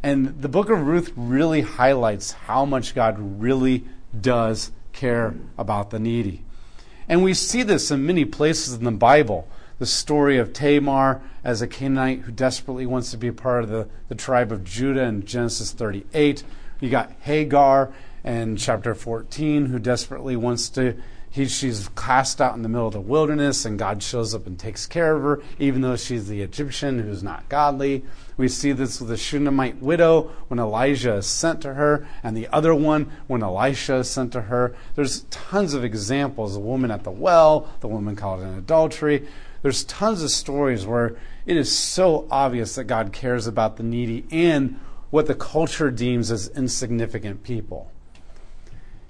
And 0.00 0.40
the 0.40 0.48
book 0.48 0.70
of 0.70 0.86
Ruth 0.86 1.12
really 1.16 1.62
highlights 1.62 2.30
how 2.30 2.64
much 2.64 2.94
God 2.94 3.16
really 3.18 3.84
does 4.18 4.70
care 4.92 5.34
about 5.58 5.90
the 5.90 5.98
needy. 5.98 6.44
And 7.08 7.24
we 7.24 7.34
see 7.34 7.64
this 7.64 7.90
in 7.90 8.06
many 8.06 8.24
places 8.24 8.74
in 8.74 8.84
the 8.84 8.92
Bible 8.92 9.48
the 9.78 9.86
story 9.86 10.38
of 10.38 10.52
Tamar 10.52 11.20
as 11.44 11.62
a 11.62 11.66
Canaanite 11.66 12.20
who 12.20 12.32
desperately 12.32 12.86
wants 12.86 13.10
to 13.10 13.16
be 13.16 13.28
a 13.28 13.32
part 13.32 13.64
of 13.64 13.70
the, 13.70 13.88
the 14.08 14.14
tribe 14.14 14.52
of 14.52 14.64
Judah 14.64 15.02
in 15.02 15.24
Genesis 15.24 15.72
38. 15.72 16.42
You 16.80 16.90
got 16.90 17.12
Hagar 17.20 17.92
in 18.24 18.56
chapter 18.56 18.94
14 18.94 19.66
who 19.66 19.78
desperately 19.78 20.36
wants 20.36 20.68
to 20.70 20.96
he, 21.30 21.46
she's 21.46 21.88
cast 21.90 22.40
out 22.40 22.56
in 22.56 22.62
the 22.62 22.68
middle 22.68 22.86
of 22.86 22.94
the 22.94 23.00
wilderness, 23.00 23.64
and 23.64 23.78
God 23.78 24.02
shows 24.02 24.34
up 24.34 24.46
and 24.46 24.58
takes 24.58 24.86
care 24.86 25.14
of 25.14 25.22
her, 25.22 25.42
even 25.58 25.82
though 25.82 25.96
she's 25.96 26.26
the 26.26 26.42
Egyptian 26.42 27.00
who's 27.00 27.22
not 27.22 27.48
godly. 27.48 28.04
We 28.36 28.48
see 28.48 28.72
this 28.72 28.98
with 28.98 29.10
the 29.10 29.16
Shunammite 29.16 29.82
widow 29.82 30.30
when 30.48 30.58
Elijah 30.58 31.14
is 31.14 31.26
sent 31.26 31.60
to 31.62 31.74
her, 31.74 32.08
and 32.22 32.36
the 32.36 32.48
other 32.48 32.74
one 32.74 33.12
when 33.26 33.42
Elisha 33.42 33.96
is 33.96 34.10
sent 34.10 34.32
to 34.32 34.42
her. 34.42 34.74
There's 34.94 35.20
tons 35.30 35.74
of 35.74 35.84
examples. 35.84 36.54
The 36.54 36.60
woman 36.60 36.90
at 36.90 37.04
the 37.04 37.10
well, 37.10 37.68
the 37.80 37.88
woman 37.88 38.16
caught 38.16 38.40
in 38.40 38.54
adultery. 38.54 39.28
There's 39.62 39.84
tons 39.84 40.22
of 40.22 40.30
stories 40.30 40.86
where 40.86 41.16
it 41.46 41.56
is 41.56 41.76
so 41.76 42.26
obvious 42.30 42.74
that 42.74 42.84
God 42.84 43.12
cares 43.12 43.46
about 43.46 43.76
the 43.76 43.82
needy 43.82 44.24
and 44.30 44.78
what 45.10 45.26
the 45.26 45.34
culture 45.34 45.90
deems 45.90 46.30
as 46.30 46.48
insignificant 46.48 47.42
people. 47.42 47.90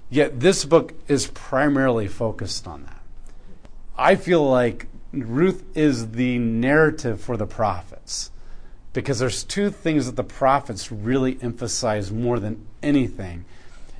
Yet 0.09 0.39
this 0.39 0.65
book 0.65 0.93
is 1.07 1.27
primarily 1.27 2.07
focused 2.07 2.67
on 2.67 2.83
that. 2.85 3.01
I 3.97 4.15
feel 4.15 4.49
like 4.49 4.87
Ruth 5.11 5.63
is 5.75 6.11
the 6.11 6.39
narrative 6.39 7.21
for 7.21 7.35
the 7.35 7.45
prophets 7.45 8.31
because 8.93 9.19
there's 9.19 9.43
two 9.43 9.69
things 9.69 10.05
that 10.05 10.15
the 10.15 10.23
prophets 10.23 10.91
really 10.91 11.37
emphasize 11.41 12.11
more 12.11 12.39
than 12.39 12.65
anything, 12.81 13.45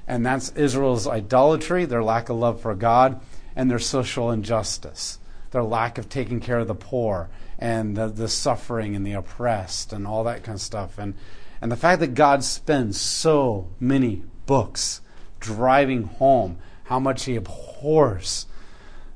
and 0.08 0.25
that's 0.25 0.50
Israel's 0.51 1.08
idolatry, 1.08 1.86
their 1.86 2.03
lack 2.03 2.29
of 2.29 2.38
love 2.38 2.62
for 2.62 2.74
God, 2.74 3.22
and 3.56 3.70
their 3.70 3.79
social 3.79 4.32
injustice, 4.32 5.20
their 5.51 5.63
lack 5.63 5.98
of 5.98 6.10
taking 6.10 6.39
care 6.39 6.60
of 6.60 6.68
the 6.68 6.75
poor 6.75 7.29
and 7.58 7.96
the, 7.96 8.08
the 8.08 8.27
suffering 8.27 8.96
and 8.96 9.06
the 9.06 9.13
oppressed 9.13 9.94
and 9.94 10.06
all 10.06 10.24
that 10.24 10.44
kind 10.44 10.56
of 10.56 10.62
stuff. 10.62 10.98
And, 10.98 11.15
and 11.62 11.72
the 11.72 11.77
fact 11.77 12.00
that 12.00 12.13
God 12.13 12.44
spends 12.44 13.00
so 13.00 13.68
many 13.79 14.24
books 14.46 15.01
driving 15.39 16.03
home 16.03 16.58
how 16.86 17.00
much 17.00 17.25
he 17.25 17.36
abhors 17.36 18.48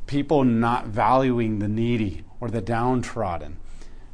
people 0.06 0.44
not 0.44 0.86
valuing 0.86 1.60
the 1.60 1.68
needy 1.68 2.24
or 2.40 2.50
the 2.50 2.62
downtrodden 2.62 3.58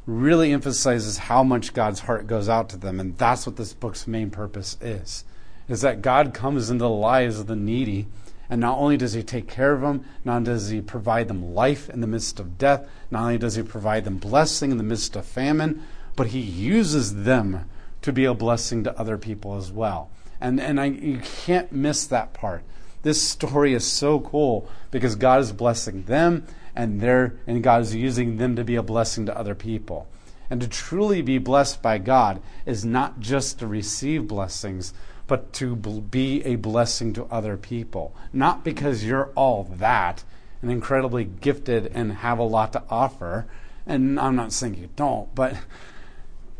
really 0.06 0.52
emphasizes 0.52 1.18
how 1.18 1.42
much 1.42 1.74
God's 1.74 2.00
heart 2.00 2.26
goes 2.26 2.48
out 2.48 2.68
to 2.70 2.76
them 2.76 2.98
and 2.98 3.16
that's 3.18 3.46
what 3.46 3.56
this 3.56 3.74
book's 3.74 4.06
main 4.06 4.30
purpose 4.30 4.76
is 4.80 5.24
is 5.68 5.82
that 5.82 6.02
God 6.02 6.32
comes 6.34 6.70
into 6.70 6.82
the 6.82 6.88
lives 6.88 7.38
of 7.38 7.46
the 7.46 7.56
needy 7.56 8.08
and 8.50 8.60
not 8.60 8.76
only 8.76 8.96
does 8.98 9.14
he 9.14 9.22
take 9.22 9.48
care 9.48 9.72
of 9.72 9.80
them 9.80 10.04
not 10.24 10.36
only 10.36 10.50
does 10.50 10.68
he 10.68 10.80
provide 10.82 11.28
them 11.28 11.54
life 11.54 11.88
in 11.88 12.00
the 12.00 12.06
midst 12.06 12.38
of 12.38 12.58
death 12.58 12.86
not 13.10 13.22
only 13.22 13.38
does 13.38 13.54
he 13.54 13.62
provide 13.62 14.04
them 14.04 14.18
blessing 14.18 14.70
in 14.70 14.76
the 14.76 14.82
midst 14.82 15.16
of 15.16 15.24
famine 15.24 15.82
but 16.16 16.28
he 16.28 16.40
uses 16.40 17.22
them 17.24 17.64
to 18.02 18.12
be 18.12 18.24
a 18.24 18.34
blessing 18.34 18.84
to 18.84 18.98
other 18.98 19.16
people 19.16 19.56
as 19.56 19.72
well 19.72 20.10
and 20.40 20.60
and 20.60 20.80
I, 20.80 20.86
you 20.86 21.18
can't 21.18 21.70
miss 21.70 22.06
that 22.06 22.32
part. 22.32 22.62
This 23.02 23.22
story 23.22 23.74
is 23.74 23.86
so 23.86 24.20
cool 24.20 24.68
because 24.90 25.14
God 25.14 25.40
is 25.40 25.52
blessing 25.52 26.04
them 26.04 26.46
and 26.74 27.00
they 27.00 27.30
and 27.46 27.62
God 27.62 27.82
is 27.82 27.94
using 27.94 28.38
them 28.38 28.56
to 28.56 28.64
be 28.64 28.76
a 28.76 28.82
blessing 28.82 29.26
to 29.26 29.36
other 29.36 29.54
people. 29.54 30.08
And 30.48 30.60
to 30.60 30.68
truly 30.68 31.22
be 31.22 31.38
blessed 31.38 31.80
by 31.80 31.98
God 31.98 32.42
is 32.66 32.84
not 32.84 33.20
just 33.20 33.60
to 33.60 33.66
receive 33.68 34.26
blessings, 34.26 34.92
but 35.30 35.52
to 35.52 35.76
be 35.76 36.44
a 36.44 36.56
blessing 36.56 37.12
to 37.12 37.24
other 37.26 37.56
people. 37.56 38.12
Not 38.32 38.64
because 38.64 39.04
you're 39.04 39.30
all 39.36 39.62
that 39.78 40.24
and 40.60 40.72
incredibly 40.72 41.22
gifted 41.22 41.86
and 41.94 42.12
have 42.14 42.40
a 42.40 42.42
lot 42.42 42.72
to 42.72 42.82
offer. 42.90 43.46
And 43.86 44.18
I'm 44.18 44.34
not 44.34 44.52
saying 44.52 44.74
you 44.74 44.88
don't, 44.96 45.32
but 45.32 45.56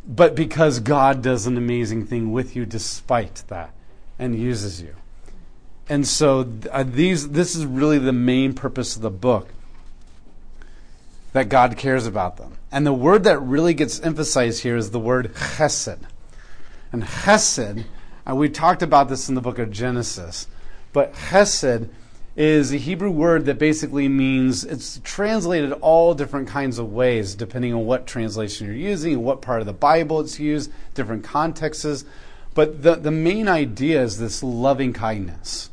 but 0.07 0.37
because 0.37 0.79
God 0.79 1.21
does 1.21 1.49
an 1.49 1.57
amazing 1.57 2.07
thing 2.07 2.31
with 2.31 2.55
you 2.55 2.65
despite 2.65 3.43
that 3.49 3.75
and 4.21 4.39
uses 4.39 4.81
you. 4.81 4.95
And 5.89 6.07
so 6.07 6.49
uh, 6.71 6.85
these 6.85 7.31
this 7.31 7.57
is 7.57 7.67
really 7.67 7.99
the 7.99 8.13
main 8.13 8.55
purpose 8.55 8.95
of 8.95 9.03
the 9.03 9.11
book 9.11 9.49
that 11.33 11.49
God 11.49 11.77
cares 11.77 12.07
about 12.07 12.37
them. 12.37 12.57
And 12.71 12.87
the 12.87 12.93
word 12.93 13.25
that 13.25 13.41
really 13.41 13.75
gets 13.75 13.99
emphasized 13.99 14.63
here 14.63 14.77
is 14.77 14.93
the 14.93 15.01
word 15.01 15.35
chesed. 15.35 15.99
And 16.93 17.03
chesed, 17.03 17.85
uh, 18.29 18.35
we 18.35 18.49
talked 18.49 18.83
about 18.83 19.09
this 19.09 19.29
in 19.29 19.35
the 19.35 19.41
book 19.41 19.59
of 19.59 19.71
Genesis, 19.71 20.47
but 20.93 21.15
chesed 21.15 21.89
is 22.37 22.73
a 22.73 22.77
Hebrew 22.77 23.11
word 23.11 23.45
that 23.47 23.59
basically 23.59 24.09
means 24.09 24.65
it's 24.65 25.01
translated 25.03 25.73
all 25.73 26.15
different 26.15 26.49
kinds 26.49 26.79
of 26.79 26.93
ways, 26.93 27.35
depending 27.35 27.75
on 27.75 27.87
what 27.87 28.07
translation 28.07 28.67
you're 28.67 28.77
using 28.77 29.15
and 29.15 29.25
what 29.25 29.43
part 29.43 29.61
of 29.61 29.67
the 29.67 29.73
Bible 29.73 30.21
it's 30.21 30.39
used, 30.39 30.73
different 30.95 31.25
contexts. 31.25 32.05
But 32.55 32.83
the, 32.83 32.97
the 32.97 33.11
main 33.11 33.49
idea 33.49 34.03
is 34.03 34.19
this 34.19 34.43
loving 34.43 34.93
kindness. 34.93 35.71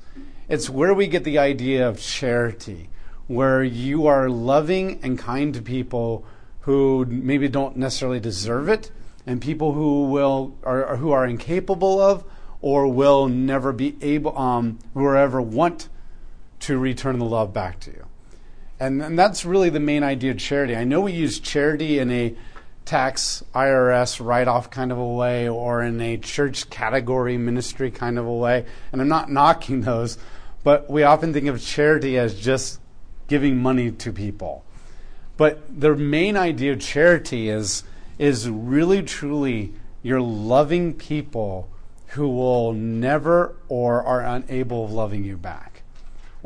It's 0.49 0.69
where 0.69 0.93
we 0.93 1.07
get 1.07 1.23
the 1.23 1.37
idea 1.37 1.87
of 1.87 1.99
charity, 1.99 2.89
where 3.27 3.63
you 3.63 4.07
are 4.07 4.29
loving 4.29 4.99
and 5.03 5.19
kind 5.19 5.53
to 5.53 5.61
people 5.61 6.25
who 6.61 7.05
maybe 7.05 7.47
don't 7.47 7.77
necessarily 7.77 8.19
deserve 8.19 8.67
it, 8.67 8.91
and 9.25 9.41
people 9.41 9.73
who 9.73 10.05
will 10.05 10.55
are, 10.63 10.97
who 10.97 11.11
are 11.11 11.25
incapable 11.25 12.01
of 12.01 12.23
or 12.61 12.87
will 12.87 13.27
never 13.27 13.71
be 13.71 13.95
able 14.01 14.37
um, 14.37 14.79
who 14.93 15.15
ever 15.15 15.41
want 15.41 15.89
to 16.59 16.77
return 16.77 17.19
the 17.19 17.25
love 17.25 17.53
back 17.53 17.79
to 17.81 17.91
you. 17.91 18.05
And, 18.79 19.01
and 19.01 19.17
that's 19.17 19.45
really 19.45 19.69
the 19.69 19.79
main 19.79 20.03
idea 20.03 20.31
of 20.31 20.37
charity. 20.37 20.75
I 20.75 20.83
know 20.83 21.01
we 21.01 21.13
use 21.13 21.39
charity 21.39 21.99
in 21.99 22.11
a 22.11 22.35
tax 22.85 23.43
IRS 23.53 24.23
write 24.23 24.47
off 24.47 24.69
kind 24.69 24.91
of 24.91 24.97
a 24.97 25.07
way 25.07 25.49
or 25.49 25.83
in 25.83 25.99
a 25.99 26.17
church 26.17 26.69
category 26.69 27.37
ministry 27.37 27.91
kind 27.91 28.17
of 28.17 28.25
a 28.25 28.33
way. 28.33 28.65
And 28.91 29.01
I'm 29.01 29.09
not 29.09 29.29
knocking 29.31 29.81
those, 29.81 30.17
but 30.63 30.89
we 30.89 31.03
often 31.03 31.33
think 31.33 31.47
of 31.47 31.61
charity 31.61 32.17
as 32.17 32.39
just 32.39 32.79
giving 33.27 33.57
money 33.57 33.91
to 33.91 34.13
people. 34.13 34.63
But 35.35 35.61
the 35.79 35.95
main 35.95 36.37
idea 36.37 36.73
of 36.73 36.79
charity 36.79 37.49
is, 37.49 37.83
is 38.17 38.49
really 38.49 39.03
truly 39.03 39.73
you're 40.01 40.21
loving 40.21 40.93
people 40.93 41.69
who 42.07 42.27
will 42.29 42.73
never 42.73 43.55
or 43.67 44.03
are 44.03 44.21
unable 44.21 44.85
of 44.85 44.91
loving 44.91 45.23
you 45.23 45.37
back 45.37 45.77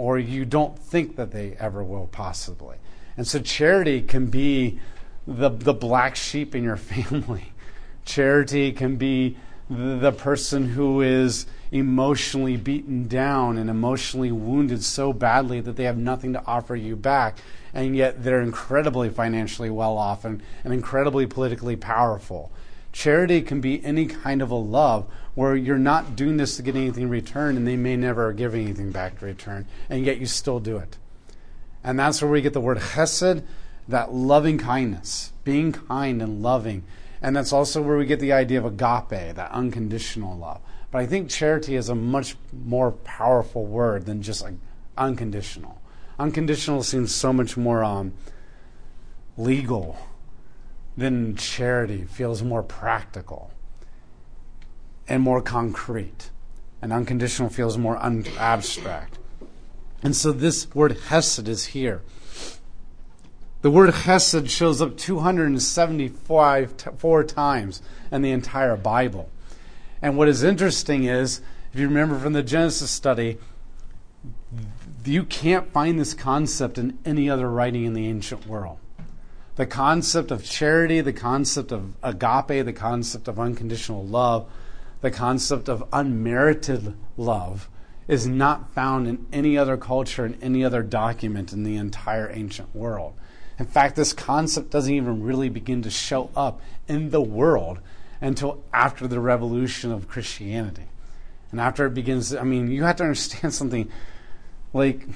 or 0.02 0.18
you 0.18 0.46
don't 0.46 0.80
think 0.80 1.16
that 1.16 1.32
they 1.32 1.56
ever 1.60 1.84
will 1.84 2.08
possibly. 2.08 2.78
And 3.18 3.28
so 3.28 3.40
charity 3.40 4.02
can 4.02 4.28
be 4.28 4.80
the, 5.28 5.50
the 5.50 5.74
black 5.74 6.16
sheep 6.16 6.56
in 6.56 6.64
your 6.64 6.78
family. 6.78 7.54
Charity 8.04 8.72
can 8.72 8.96
be 8.96 9.38
the, 9.70 10.12
person 10.12 10.70
who 10.70 11.02
is 11.02 11.46
emotionally 11.72 12.58
beaten 12.58 13.08
down 13.08 13.58
and 13.58 13.70
emotionally 13.70 14.32
wounded 14.32 14.84
so 14.84 15.14
badly 15.14 15.62
that 15.62 15.76
they 15.76 15.84
have 15.84 15.98
nothing 15.98 16.34
to 16.34 16.44
offer 16.46 16.76
you 16.76 16.96
back, 16.96 17.38
and 17.74 17.96
yet 17.96 18.24
they're 18.24 18.42
incredibly 18.42 19.08
financially 19.08 19.70
well 19.70 19.98
off 19.98 20.26
and, 20.26 20.42
and 20.64 20.74
incredibly 20.74 21.26
politically 21.26 21.76
powerful. 21.76 22.52
Charity 22.92 23.42
can 23.42 23.62
be 23.62 23.84
any 23.86 24.06
kind 24.06 24.42
of 24.42 24.52
a 24.52 24.56
love 24.56 25.08
where 25.34 25.56
you're 25.56 25.78
not 25.78 26.16
doing 26.16 26.38
this 26.38 26.58
to 26.58 26.62
get 26.62 26.76
anything 26.76 27.04
in 27.04 27.10
return 27.10 27.56
and 27.56 27.66
they 27.66 27.78
may 27.78 27.96
never 27.96 28.34
give 28.34 28.54
anything 28.54 28.92
back 28.92 29.20
to 29.20 29.26
return, 29.26 29.66
and 29.90 30.06
yet 30.06 30.20
you 30.20 30.26
still 30.26 30.60
do 30.60 30.78
it. 30.78 30.98
And 31.84 31.98
that's 31.98 32.22
where 32.22 32.30
we 32.30 32.42
get 32.42 32.54
the 32.54 32.62
word 32.62 32.78
chesed, 32.78 33.44
that 33.88 34.14
loving 34.14 34.58
kindness, 34.58 35.32
being 35.44 35.72
kind 35.72 36.22
and 36.22 36.44
loving. 36.44 36.84
And 37.22 37.36
that's 37.36 37.54
also 37.54 37.82
where 37.82 37.98
we 37.98 38.06
get 38.06 38.20
the 38.20 38.34
idea 38.34 38.60
of 38.60 38.66
agape, 38.66 39.36
that 39.36 39.52
unconditional 39.52 40.38
love. 40.38 40.60
But 40.92 41.00
I 41.00 41.06
think 41.06 41.30
charity 41.30 41.76
is 41.76 41.88
a 41.88 41.96
much 41.96 42.36
more 42.52 42.92
powerful 42.92 43.66
word 43.66 44.06
than 44.06 44.22
just 44.22 44.44
like 44.44 44.56
unconditional. 44.98 45.82
Unconditional 46.20 46.84
seems 46.84 47.16
so 47.16 47.32
much 47.32 47.56
more 47.56 47.84
um, 47.84 48.14
legal 49.38 49.98
than 50.98 51.36
charity, 51.36 52.06
feels 52.06 52.44
more 52.44 52.64
practical 52.64 53.52
and 55.08 55.24
more 55.24 55.42
concrete. 55.42 56.30
And 56.82 56.92
unconditional 56.92 57.50
feels 57.50 57.78
more 57.78 57.98
un- 57.98 58.26
abstract. 58.38 59.20
And 60.02 60.16
so 60.16 60.32
this 60.32 60.74
word 60.74 60.98
hesed 61.10 61.48
is 61.48 61.68
here. 61.68 62.02
The 63.62 63.70
word 63.70 63.94
hesed 63.94 64.50
shows 64.50 64.82
up 64.82 64.98
275 64.98 66.78
t- 66.78 66.90
four 66.98 67.24
times 67.24 67.82
in 68.12 68.24
the 68.24 68.32
entire 68.32 68.76
Bible. 68.76 69.30
And 70.02 70.18
what 70.18 70.28
is 70.28 70.42
interesting 70.42 71.04
is, 71.04 71.42
if 71.72 71.80
you 71.80 71.88
remember 71.88 72.18
from 72.18 72.34
the 72.34 72.42
Genesis 72.42 72.90
study, 72.90 73.38
you 75.06 75.24
can't 75.24 75.72
find 75.72 76.00
this 76.00 76.16
concept 76.16 76.80
in 76.80 76.98
any 77.06 77.30
other 77.30 77.50
writing 77.50 77.86
in 77.86 77.94
the 77.94 78.08
ancient 78.08 78.48
world. 78.48 78.78
The 79.56 79.66
concept 79.66 80.32
of 80.32 80.44
charity, 80.44 81.02
the 81.02 81.14
concept 81.14 81.72
of 81.72 81.94
agape, 82.02 82.66
the 82.66 82.74
concept 82.74 83.28
of 83.28 83.40
unconditional 83.40 84.06
love 84.06 84.48
the 85.02 85.12
concept 85.12 85.68
of 85.68 85.84
unmerited 85.92 86.96
love 87.18 87.68
is 88.08 88.28
not 88.28 88.74
found 88.74 89.08
in 89.08 89.26
any 89.34 89.58
other 89.58 89.78
culture, 89.78 90.26
in 90.26 90.38
any 90.42 90.64
other 90.64 90.84
document 90.84 91.52
in 91.52 91.64
the 91.64 91.76
entire 91.76 92.32
ancient 92.32 92.74
world. 92.76 93.14
In 93.60 93.66
fact, 93.66 93.96
this 93.96 94.14
concept 94.14 94.70
doesn't 94.70 94.94
even 94.94 95.24
really 95.24 95.50
begin 95.50 95.82
to 95.84 95.90
show 95.90 96.30
up 96.36 96.62
in 96.88 97.10
the 97.10 97.22
world 97.22 97.80
until 98.20 98.64
after 98.72 99.08
the 99.08 99.20
revolution 99.20 99.92
of 99.92 100.08
Christianity. 100.08 100.86
And 101.52 101.60
after 101.60 101.86
it 101.88 101.94
begins, 101.94 102.34
I 102.34 102.44
mean, 102.44 102.72
you 102.72 102.84
have 102.84 102.98
to 102.98 103.04
understand 103.04 103.54
something 103.54 103.90
like 104.74 105.08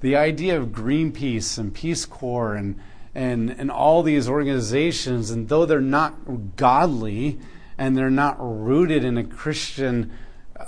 the 0.00 0.16
idea 0.16 0.60
of 0.60 0.68
Greenpeace 0.68 1.58
and 1.58 1.74
Peace 1.74 2.04
Corps 2.04 2.54
and, 2.54 2.78
and, 3.14 3.50
and 3.50 3.70
all 3.70 4.02
these 4.02 4.28
organizations, 4.28 5.30
and 5.30 5.48
though 5.48 5.66
they're 5.66 5.80
not 5.80 6.56
godly, 6.56 7.38
and 7.76 7.96
they're 7.96 8.10
not 8.10 8.36
rooted 8.38 9.04
in 9.04 9.16
a 9.16 9.24
Christian 9.24 10.12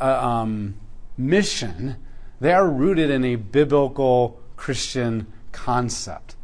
uh, 0.00 0.04
um, 0.04 0.74
mission, 1.16 1.96
they 2.40 2.52
are 2.52 2.68
rooted 2.68 3.10
in 3.10 3.24
a 3.24 3.36
biblical 3.36 4.40
Christian 4.56 5.26
concept. 5.52 6.36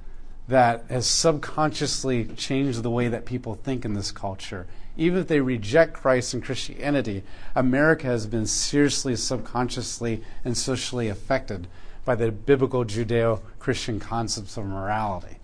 that 0.49 0.85
has 0.88 1.07
subconsciously 1.07 2.25
changed 2.37 2.83
the 2.83 2.91
way 2.91 3.09
that 3.09 3.25
people 3.25 3.55
think 3.55 3.85
in 3.85 3.95
this 3.95 4.12
culture. 4.12 4.67
Even 4.97 5.19
if 5.19 5.29
they 5.29 5.41
reject 5.41 5.93
Christ 5.95 6.35
and 6.35 6.43
Christianity, 6.43 7.23
America 7.55 8.07
has 8.07 8.26
been 8.26 8.47
seriously, 8.47 9.17
subconsciously, 9.17 10.23
and 10.45 10.57
socially 10.57 11.09
affected 11.09 11.67
by 12.05 12.15
the 12.15 12.31
biblical 12.31 12.85
Judeo 12.85 13.41
Christian 13.59 13.99
concepts 13.99 14.57
of 14.57 14.65
morality. 14.65 15.37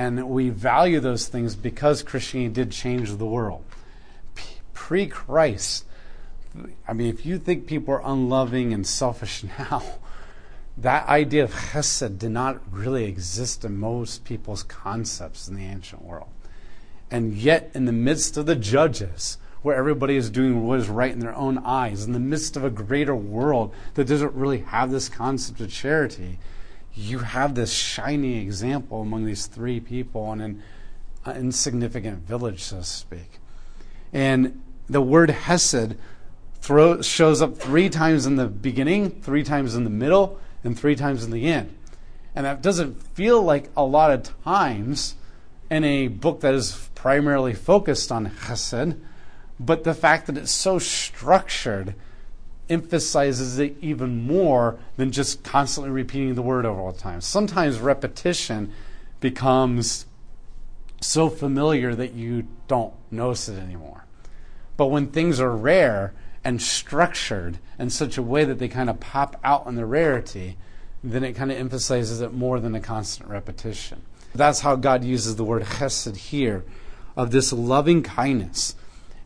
And 0.00 0.30
we 0.30 0.48
value 0.48 0.98
those 0.98 1.28
things 1.28 1.54
because 1.54 2.02
Christianity 2.02 2.54
did 2.54 2.72
change 2.72 3.14
the 3.14 3.26
world. 3.26 3.62
Pre 4.72 5.06
Christ, 5.06 5.84
I 6.88 6.94
mean, 6.94 7.08
if 7.08 7.26
you 7.26 7.38
think 7.38 7.66
people 7.66 7.92
are 7.92 8.02
unloving 8.02 8.72
and 8.72 8.86
selfish 8.86 9.44
now, 9.58 9.82
that 10.78 11.06
idea 11.06 11.44
of 11.44 11.52
chesed 11.52 12.18
did 12.18 12.30
not 12.30 12.62
really 12.72 13.04
exist 13.04 13.62
in 13.62 13.76
most 13.76 14.24
people's 14.24 14.62
concepts 14.62 15.48
in 15.48 15.54
the 15.54 15.66
ancient 15.66 16.02
world. 16.02 16.30
And 17.10 17.34
yet, 17.34 17.70
in 17.74 17.84
the 17.84 17.92
midst 17.92 18.38
of 18.38 18.46
the 18.46 18.56
judges, 18.56 19.36
where 19.60 19.76
everybody 19.76 20.16
is 20.16 20.30
doing 20.30 20.66
what 20.66 20.80
is 20.80 20.88
right 20.88 21.12
in 21.12 21.20
their 21.20 21.36
own 21.36 21.58
eyes, 21.58 22.06
in 22.06 22.14
the 22.14 22.18
midst 22.18 22.56
of 22.56 22.64
a 22.64 22.70
greater 22.70 23.14
world 23.14 23.74
that 23.96 24.06
doesn't 24.06 24.32
really 24.32 24.60
have 24.60 24.90
this 24.90 25.10
concept 25.10 25.60
of 25.60 25.70
charity, 25.70 26.38
you 26.94 27.20
have 27.20 27.54
this 27.54 27.72
shining 27.72 28.36
example 28.36 29.00
among 29.00 29.24
these 29.24 29.46
three 29.46 29.80
people 29.80 30.32
in 30.32 30.40
an 30.40 30.62
insignificant 31.36 32.26
village, 32.26 32.62
so 32.62 32.78
to 32.78 32.84
speak. 32.84 33.38
And 34.12 34.62
the 34.88 35.00
word 35.00 35.30
hesed 35.30 35.96
throw, 36.60 37.00
shows 37.02 37.40
up 37.40 37.56
three 37.56 37.88
times 37.88 38.26
in 38.26 38.36
the 38.36 38.46
beginning, 38.46 39.10
three 39.22 39.44
times 39.44 39.74
in 39.74 39.84
the 39.84 39.90
middle, 39.90 40.38
and 40.64 40.78
three 40.78 40.96
times 40.96 41.24
in 41.24 41.30
the 41.30 41.46
end. 41.46 41.76
And 42.34 42.46
that 42.46 42.62
doesn't 42.62 43.02
feel 43.14 43.42
like 43.42 43.70
a 43.76 43.84
lot 43.84 44.10
of 44.10 44.42
times 44.44 45.14
in 45.70 45.84
a 45.84 46.08
book 46.08 46.40
that 46.40 46.54
is 46.54 46.88
primarily 46.94 47.54
focused 47.54 48.12
on 48.12 48.30
chesed, 48.30 48.98
but 49.58 49.84
the 49.84 49.94
fact 49.94 50.26
that 50.26 50.36
it's 50.36 50.50
so 50.50 50.78
structured 50.78 51.94
emphasizes 52.70 53.58
it 53.58 53.76
even 53.80 54.22
more 54.26 54.78
than 54.96 55.10
just 55.10 55.42
constantly 55.42 55.90
repeating 55.90 56.34
the 56.34 56.42
word 56.42 56.64
over 56.64 56.80
all 56.80 56.92
the 56.92 56.98
time. 56.98 57.20
Sometimes 57.20 57.78
repetition 57.78 58.72
becomes 59.20 60.06
so 61.00 61.28
familiar 61.28 61.94
that 61.94 62.14
you 62.14 62.46
don't 62.68 62.94
notice 63.10 63.48
it 63.48 63.58
anymore. 63.58 64.04
But 64.76 64.86
when 64.86 65.08
things 65.08 65.40
are 65.40 65.54
rare, 65.54 66.14
and 66.44 66.60
structured 66.60 67.58
in 67.78 67.90
such 67.90 68.16
a 68.16 68.22
way 68.22 68.44
that 68.44 68.58
they 68.58 68.68
kind 68.68 68.88
of 68.88 69.00
pop 69.00 69.38
out 69.44 69.66
in 69.66 69.74
the 69.74 69.86
rarity, 69.86 70.56
then 71.02 71.24
it 71.24 71.34
kind 71.34 71.50
of 71.50 71.58
emphasizes 71.58 72.20
it 72.20 72.32
more 72.32 72.60
than 72.60 72.74
a 72.74 72.80
constant 72.80 73.28
repetition. 73.28 74.02
That's 74.34 74.60
how 74.60 74.76
God 74.76 75.04
uses 75.04 75.36
the 75.36 75.44
word 75.44 75.62
chesed 75.62 76.16
here, 76.16 76.64
of 77.16 77.30
this 77.30 77.52
loving 77.52 78.02
kindness. 78.02 78.74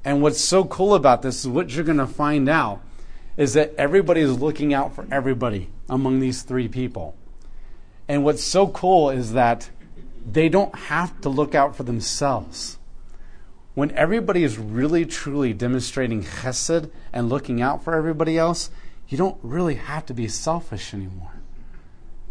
And 0.05 0.23
what's 0.23 0.41
so 0.41 0.65
cool 0.65 0.95
about 0.95 1.23
this 1.23 1.41
is 1.41 1.49
what 1.49 1.71
you're 1.71 1.85
going 1.85 1.99
to 1.99 2.07
find 2.07 2.49
out 2.49 2.81
is 3.37 3.55
that 3.55 3.75
everybody 3.77 4.21
is 4.21 4.41
looking 4.41 4.73
out 4.73 4.95
for 4.95 5.07
everybody 5.11 5.69
among 5.89 6.21
these 6.21 6.43
three 6.43 6.69
people. 6.69 7.17
And 8.09 8.25
what's 8.25 8.45
so 8.45 8.69
cool 8.69 9.11
is 9.11 9.33
that 9.33 9.71
they 10.25 10.49
don't 10.49 10.75
have 10.75 11.21
to 11.23 11.29
look 11.29 11.55
out 11.55 11.77
for 11.77 11.83
themselves 11.83 12.79
when 13.75 13.91
everybody 13.93 14.45
is 14.45 14.57
really 14.57 15.05
truly 15.05 15.53
demonstrating 15.53 16.23
chesed 16.23 16.91
and 17.13 17.29
looking 17.29 17.61
out 17.61 17.83
for 17.83 17.95
everybody 17.95 18.39
else, 18.39 18.71
you 19.09 19.19
don't 19.19 19.37
really 19.43 19.75
have 19.75 20.07
to 20.07 20.15
be 20.15 20.29
selfish 20.29 20.95
anymore. 20.95 21.33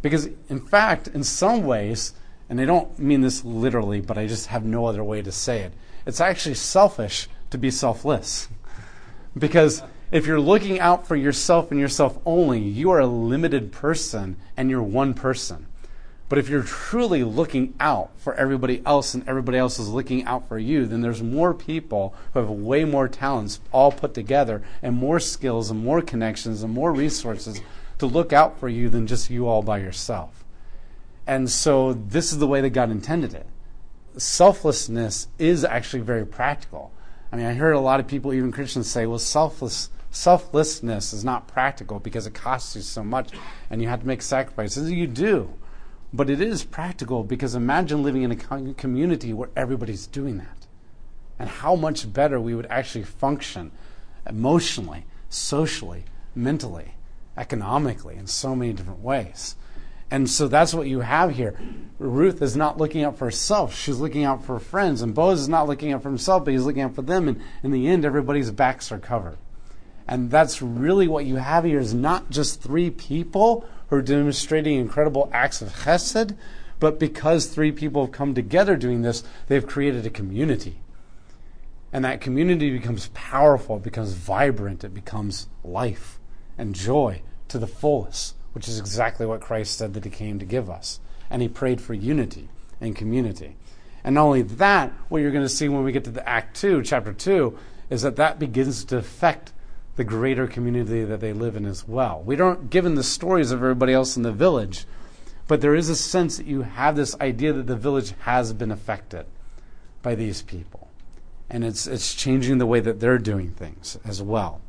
Because, 0.02 0.30
in 0.50 0.60
fact, 0.60 1.08
in 1.10 1.24
some 1.24 1.64
ways, 1.66 2.14
and 2.50 2.60
I 2.60 2.66
don't 2.66 2.98
mean 2.98 3.22
this 3.22 3.44
literally, 3.44 4.02
but 4.02 4.18
I 4.18 4.26
just 4.26 4.48
have 4.48 4.64
no 4.64 4.86
other 4.86 5.04
way 5.04 5.22
to 5.22 5.32
say 5.32 5.60
it, 5.60 5.74
it's 6.06 6.22
actually 6.22 6.56
selfish 6.56 7.28
to 7.52 7.58
be 7.58 7.72
selfless. 7.72 8.48
because 9.38 9.84
if 10.14 10.28
you're 10.28 10.40
looking 10.40 10.80
out 10.80 11.08
for 11.08 11.16
yourself 11.16 11.72
and 11.72 11.80
yourself 11.80 12.20
only, 12.24 12.60
you 12.60 12.92
are 12.92 13.00
a 13.00 13.08
limited 13.08 13.72
person 13.72 14.38
and 14.56 14.70
you're 14.70 14.84
one 14.84 15.16
person. 15.16 15.66
But 16.30 16.38
if 16.38 16.50
you're 16.50 16.62
truly 16.62 17.24
looking 17.24 17.74
out 17.80 18.12
for 18.18 18.36
everybody 18.36 18.84
else 18.86 19.16
and 19.16 19.28
everybody 19.28 19.58
else 19.58 19.80
is 19.80 19.90
looking 19.90 20.24
out 20.26 20.48
for 20.48 20.60
you, 20.60 20.86
then 20.86 21.02
there's 21.02 21.24
more 21.24 21.56
people 21.56 22.14
who 22.32 22.40
have 22.40 22.50
way 22.50 22.86
more 22.86 23.08
talents 23.08 23.60
all 23.72 23.92
put 23.92 24.14
together 24.14 24.64
and 24.84 24.96
more 24.96 25.20
skills 25.20 25.72
and 25.72 25.84
more 25.84 26.02
connections 26.02 26.62
and 26.62 26.72
more 26.72 26.94
resources 26.94 27.60
to 27.98 28.06
look 28.06 28.32
out 28.32 28.60
for 28.60 28.70
you 28.70 28.90
than 28.90 29.08
just 29.08 29.32
you 29.32 29.48
all 29.48 29.64
by 29.64 29.80
yourself. 29.80 30.44
And 31.26 31.50
so 31.50 31.94
this 31.94 32.32
is 32.32 32.38
the 32.38 32.48
way 32.48 32.62
that 32.62 32.70
God 32.70 32.92
intended 32.92 33.34
it. 33.34 33.48
Selflessness 34.18 35.28
is 35.40 35.66
actually 35.66 36.04
very 36.04 36.26
practical. 36.26 36.92
I 37.32 37.36
mean, 37.36 37.48
I 37.48 37.56
heard 37.56 37.72
a 37.72 37.80
lot 37.80 38.00
of 38.00 38.06
people, 38.06 38.32
even 38.32 38.52
Christians, 38.52 38.88
say, 38.88 39.08
well, 39.08 39.18
selfless, 39.18 39.90
selflessness 40.14 41.12
is 41.12 41.26
not 41.26 41.48
practical 41.48 42.00
because 42.00 42.28
it 42.28 42.34
costs 42.34 42.76
you 42.76 42.82
so 42.82 43.04
much 43.04 43.32
and 43.70 43.82
you 43.82 43.88
have 43.88 44.02
to 44.02 44.08
make 44.08 44.22
sacrifices. 44.22 44.90
You 44.90 45.08
do. 45.08 45.54
But 46.14 46.30
it 46.30 46.40
is 46.40 46.64
practical 46.64 47.24
because 47.24 47.56
imagine 47.56 48.04
living 48.04 48.22
in 48.22 48.32
a 48.32 48.74
community 48.76 49.34
where 49.34 49.50
everybody's 49.56 50.06
doing 50.06 50.38
that. 50.38 50.68
And 51.40 51.50
how 51.50 51.76
much 51.76 52.14
better 52.14 52.40
we 52.40 52.54
would 52.54 52.68
actually 52.68 53.04
function 53.04 53.72
emotionally, 54.28 55.06
socially, 55.30 56.06
mentally, 56.36 56.94
economically, 57.36 58.16
in 58.16 58.28
so 58.28 58.56
many 58.56 58.72
different 58.72 59.02
ways. 59.02 59.56
And 60.12 60.30
so 60.30 60.48
that's 60.48 60.76
what 60.76 60.86
you 60.86 61.00
have 61.00 61.36
here. 61.36 61.60
Ruth 61.98 62.44
is 62.44 62.56
not 62.56 62.78
looking 62.78 63.04
out 63.04 63.18
for 63.18 63.26
herself. 63.26 63.76
She's 63.76 63.98
looking 63.98 64.24
out 64.24 64.46
for 64.46 64.60
friends. 64.60 65.02
And 65.02 65.16
Boaz 65.16 65.42
is 65.42 65.50
not 65.50 65.68
looking 65.68 65.92
out 65.92 66.04
for 66.04 66.10
himself, 66.10 66.46
but 66.46 66.54
he's 66.54 66.66
looking 66.66 66.84
out 66.84 66.94
for 66.94 67.02
them. 67.02 67.28
And 67.28 67.42
in 67.64 67.72
the 67.72 67.88
end, 67.88 68.06
everybody's 68.06 68.52
backs 68.52 68.92
are 68.92 69.00
covered. 69.00 69.40
And 70.08 70.30
that's 70.30 70.62
really 70.62 71.08
what 71.08 71.26
you 71.26 71.38
have 71.38 71.64
here 71.64 71.80
is 71.80 71.94
not 71.94 72.30
just 72.30 72.62
three 72.62 72.90
people 72.90 73.66
who 73.88 73.98
are 73.98 74.02
demonstrating 74.02 74.80
incredible 74.80 75.30
acts 75.34 75.62
of 75.62 75.70
chesed, 75.70 76.36
but 76.80 77.00
because 77.00 77.46
three 77.46 77.72
people 77.72 78.06
have 78.06 78.12
come 78.12 78.36
together 78.36 78.76
doing 78.76 79.02
this, 79.02 79.24
they've 79.48 79.66
created 79.66 80.06
a 80.06 80.10
community. 80.10 80.82
And 81.94 82.04
that 82.04 82.22
community 82.22 82.72
becomes 82.72 83.10
powerful, 83.14 83.78
it 83.78 83.84
becomes 83.84 84.14
vibrant, 84.14 84.84
it 84.84 84.94
becomes 84.94 85.48
life 85.64 86.20
and 86.58 86.76
joy 86.76 87.22
to 87.48 87.60
the 87.60 87.68
fullest, 87.68 88.36
which 88.54 88.68
is 88.68 88.80
exactly 88.80 89.26
what 89.26 89.42
Christ 89.42 89.78
said 89.78 89.94
that 89.94 90.04
he 90.04 90.10
came 90.10 90.40
to 90.40 90.46
give 90.46 90.70
us. 90.70 91.00
And 91.30 91.42
he 91.42 91.48
prayed 91.48 91.80
for 91.80 91.94
unity 91.94 92.50
and 92.82 92.96
community. 92.96 93.56
And 94.04 94.16
not 94.16 94.26
only 94.26 94.42
that, 94.42 94.92
what 95.08 95.22
you're 95.22 95.32
going 95.32 95.46
to 95.46 95.50
see 95.50 95.70
when 95.70 95.84
we 95.84 95.92
get 95.92 96.04
to 96.06 96.12
the 96.12 96.28
Act 96.28 96.60
2, 96.60 96.84
chapter 96.84 97.14
2, 97.14 97.58
is 97.90 98.02
that 98.02 98.18
that 98.18 98.40
begins 98.40 98.84
to 98.86 98.98
affect 98.98 99.54
the 99.96 100.04
greater 100.04 100.48
community 100.48 101.04
that 101.04 101.20
they 101.20 101.34
live 101.34 101.56
in 101.56 101.66
as 101.66 101.88
well. 101.88 102.22
We 102.26 102.36
don't 102.36 102.70
given 102.70 102.96
the 102.96 103.04
stories 103.04 103.52
of 103.52 103.60
everybody 103.60 103.94
else 103.94 104.18
in 104.18 104.24
the 104.24 104.32
village, 104.32 104.86
but 105.48 105.62
there 105.62 105.76
is 105.76 105.90
a 105.90 105.96
sense 105.96 106.38
that 106.38 106.48
you 106.48 106.62
have 106.62 106.96
this 106.96 107.16
idea 107.20 107.54
that 107.54 107.68
the 107.68 107.76
village 107.76 108.14
has 108.22 108.54
been 108.54 108.72
affected 108.72 109.26
by 110.02 110.16
these 110.16 110.42
people. 110.42 110.90
And 111.50 111.64
it's 111.64 111.86
it's 111.86 112.16
changing 112.16 112.58
the 112.58 112.66
way 112.66 112.80
that 112.80 113.00
they're 113.00 113.20
doing 113.20 113.52
things 113.52 114.00
as 114.04 114.22
well. 114.22 114.62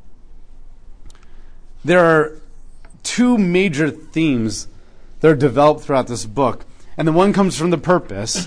There 1.84 2.04
are 2.04 2.40
two 3.02 3.38
major 3.38 3.90
themes 3.90 4.68
that 5.20 5.30
are 5.30 5.36
developed 5.36 5.82
throughout 5.82 6.08
this 6.08 6.26
book. 6.26 6.64
And 6.96 7.08
the 7.08 7.12
one 7.12 7.32
comes 7.32 7.58
from 7.58 7.70
the 7.70 7.78
purpose, 7.78 8.46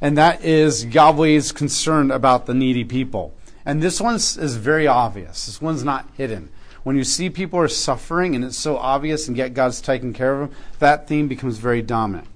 and 0.00 0.18
that 0.18 0.44
is 0.44 0.84
Yahweh's 0.84 1.52
concern 1.52 2.10
about 2.10 2.46
the 2.46 2.54
needy 2.54 2.84
people. 2.84 3.34
And 3.68 3.82
this 3.82 4.00
one 4.00 4.14
is 4.14 4.56
very 4.56 4.86
obvious. 4.86 5.44
This 5.44 5.60
one's 5.60 5.84
not 5.84 6.08
hidden. 6.16 6.48
When 6.84 6.96
you 6.96 7.04
see 7.04 7.28
people 7.28 7.58
are 7.58 7.68
suffering 7.68 8.34
and 8.34 8.42
it's 8.42 8.56
so 8.56 8.78
obvious 8.78 9.28
and 9.28 9.36
yet 9.36 9.52
God's 9.52 9.82
taking 9.82 10.14
care 10.14 10.40
of 10.40 10.48
them, 10.48 10.58
that 10.78 11.06
theme 11.06 11.28
becomes 11.28 11.58
very 11.58 11.82
dominant. 11.82 12.28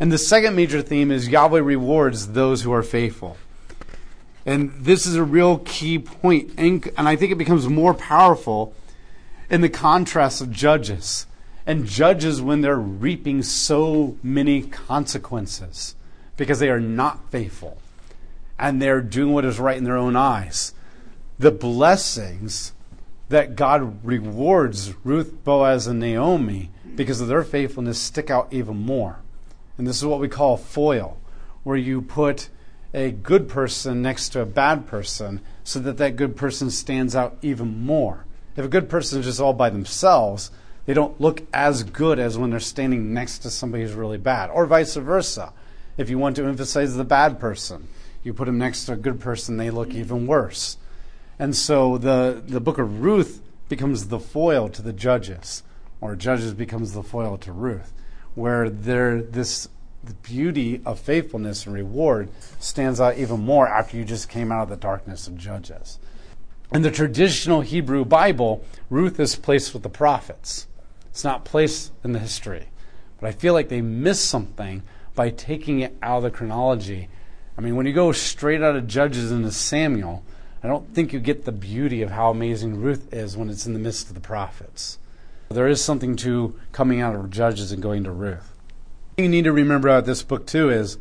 And 0.00 0.10
the 0.10 0.18
second 0.18 0.56
major 0.56 0.82
theme 0.82 1.12
is 1.12 1.28
Yahweh 1.28 1.60
rewards 1.60 2.32
those 2.32 2.62
who 2.62 2.72
are 2.72 2.82
faithful. 2.82 3.36
And 4.44 4.72
this 4.72 5.06
is 5.06 5.14
a 5.14 5.22
real 5.22 5.58
key 5.58 6.00
point, 6.00 6.50
and, 6.58 6.84
and 6.98 7.08
I 7.08 7.14
think 7.14 7.30
it 7.30 7.38
becomes 7.38 7.68
more 7.68 7.94
powerful 7.94 8.74
in 9.48 9.60
the 9.60 9.68
contrast 9.68 10.40
of 10.40 10.50
judges. 10.50 11.28
And 11.64 11.86
judges, 11.86 12.42
when 12.42 12.60
they're 12.60 12.74
reaping 12.74 13.44
so 13.44 14.16
many 14.20 14.62
consequences 14.62 15.94
because 16.36 16.58
they 16.58 16.70
are 16.70 16.80
not 16.80 17.30
faithful 17.30 17.78
and 18.62 18.80
they're 18.80 19.00
doing 19.00 19.34
what 19.34 19.44
is 19.44 19.58
right 19.58 19.76
in 19.76 19.82
their 19.82 19.96
own 19.96 20.14
eyes. 20.14 20.72
The 21.36 21.50
blessings 21.50 22.72
that 23.28 23.56
God 23.56 24.04
rewards 24.04 24.94
Ruth, 25.02 25.42
Boaz, 25.42 25.88
and 25.88 25.98
Naomi 25.98 26.70
because 26.94 27.20
of 27.20 27.26
their 27.26 27.42
faithfulness 27.42 27.98
stick 27.98 28.30
out 28.30 28.52
even 28.52 28.76
more. 28.76 29.18
And 29.76 29.84
this 29.84 29.96
is 29.96 30.06
what 30.06 30.20
we 30.20 30.28
call 30.28 30.56
foil, 30.56 31.18
where 31.64 31.76
you 31.76 32.02
put 32.02 32.50
a 32.94 33.10
good 33.10 33.48
person 33.48 34.00
next 34.00 34.28
to 34.28 34.40
a 34.40 34.46
bad 34.46 34.86
person 34.86 35.40
so 35.64 35.80
that 35.80 35.96
that 35.96 36.14
good 36.14 36.36
person 36.36 36.70
stands 36.70 37.16
out 37.16 37.36
even 37.42 37.84
more. 37.84 38.26
If 38.54 38.64
a 38.64 38.68
good 38.68 38.88
person 38.88 39.18
is 39.18 39.26
just 39.26 39.40
all 39.40 39.54
by 39.54 39.70
themselves, 39.70 40.52
they 40.86 40.94
don't 40.94 41.20
look 41.20 41.42
as 41.52 41.82
good 41.82 42.20
as 42.20 42.38
when 42.38 42.50
they're 42.50 42.60
standing 42.60 43.12
next 43.12 43.38
to 43.40 43.50
somebody 43.50 43.82
who's 43.82 43.94
really 43.94 44.18
bad, 44.18 44.50
or 44.50 44.66
vice 44.66 44.94
versa. 44.94 45.52
If 45.96 46.10
you 46.10 46.18
want 46.18 46.36
to 46.36 46.44
emphasize 46.44 46.94
the 46.94 47.02
bad 47.02 47.40
person, 47.40 47.88
you 48.22 48.32
put 48.32 48.46
them 48.46 48.58
next 48.58 48.84
to 48.86 48.92
a 48.92 48.96
good 48.96 49.20
person, 49.20 49.56
they 49.56 49.70
look 49.70 49.94
even 49.94 50.26
worse. 50.26 50.76
And 51.38 51.56
so 51.56 51.98
the, 51.98 52.42
the 52.44 52.60
book 52.60 52.78
of 52.78 53.02
Ruth 53.02 53.42
becomes 53.68 54.08
the 54.08 54.20
foil 54.20 54.68
to 54.68 54.82
the 54.82 54.92
judges, 54.92 55.62
or 56.00 56.14
judges 56.14 56.54
becomes 56.54 56.92
the 56.92 57.02
foil 57.02 57.38
to 57.38 57.52
Ruth, 57.52 57.92
where 58.34 58.68
there 58.68 59.20
this 59.20 59.68
the 60.04 60.14
beauty 60.14 60.80
of 60.84 60.98
faithfulness 60.98 61.64
and 61.64 61.74
reward 61.74 62.28
stands 62.58 63.00
out 63.00 63.16
even 63.18 63.40
more 63.40 63.68
after 63.68 63.96
you 63.96 64.04
just 64.04 64.28
came 64.28 64.50
out 64.50 64.64
of 64.64 64.68
the 64.68 64.76
darkness 64.76 65.28
of 65.28 65.36
judges. 65.36 65.98
In 66.72 66.82
the 66.82 66.90
traditional 66.90 67.60
Hebrew 67.60 68.04
Bible, 68.04 68.64
Ruth 68.90 69.20
is 69.20 69.36
placed 69.36 69.72
with 69.72 69.82
the 69.82 69.88
prophets. 69.88 70.66
It's 71.06 71.22
not 71.22 71.44
placed 71.44 71.92
in 72.02 72.12
the 72.12 72.18
history. 72.18 72.68
But 73.20 73.28
I 73.28 73.32
feel 73.32 73.52
like 73.52 73.68
they 73.68 73.80
missed 73.80 74.24
something 74.24 74.82
by 75.14 75.30
taking 75.30 75.80
it 75.80 75.96
out 76.02 76.18
of 76.18 76.22
the 76.24 76.30
chronology. 76.30 77.08
I 77.56 77.60
mean, 77.60 77.76
when 77.76 77.86
you 77.86 77.92
go 77.92 78.12
straight 78.12 78.62
out 78.62 78.76
of 78.76 78.86
Judges 78.86 79.30
into 79.30 79.50
Samuel, 79.50 80.22
I 80.62 80.68
don't 80.68 80.94
think 80.94 81.12
you 81.12 81.20
get 81.20 81.44
the 81.44 81.52
beauty 81.52 82.02
of 82.02 82.10
how 82.10 82.30
amazing 82.30 82.80
Ruth 82.80 83.12
is 83.12 83.36
when 83.36 83.50
it's 83.50 83.66
in 83.66 83.72
the 83.72 83.78
midst 83.78 84.08
of 84.08 84.14
the 84.14 84.20
prophets. 84.20 84.98
There 85.50 85.68
is 85.68 85.82
something 85.82 86.16
to 86.16 86.58
coming 86.72 87.00
out 87.00 87.14
of 87.14 87.30
Judges 87.30 87.72
and 87.72 87.82
going 87.82 88.04
to 88.04 88.10
Ruth. 88.10 88.52
You 89.18 89.28
need 89.28 89.44
to 89.44 89.52
remember 89.52 89.88
about 89.88 90.06
this 90.06 90.22
book, 90.22 90.46
too, 90.46 90.70
is 90.70 90.98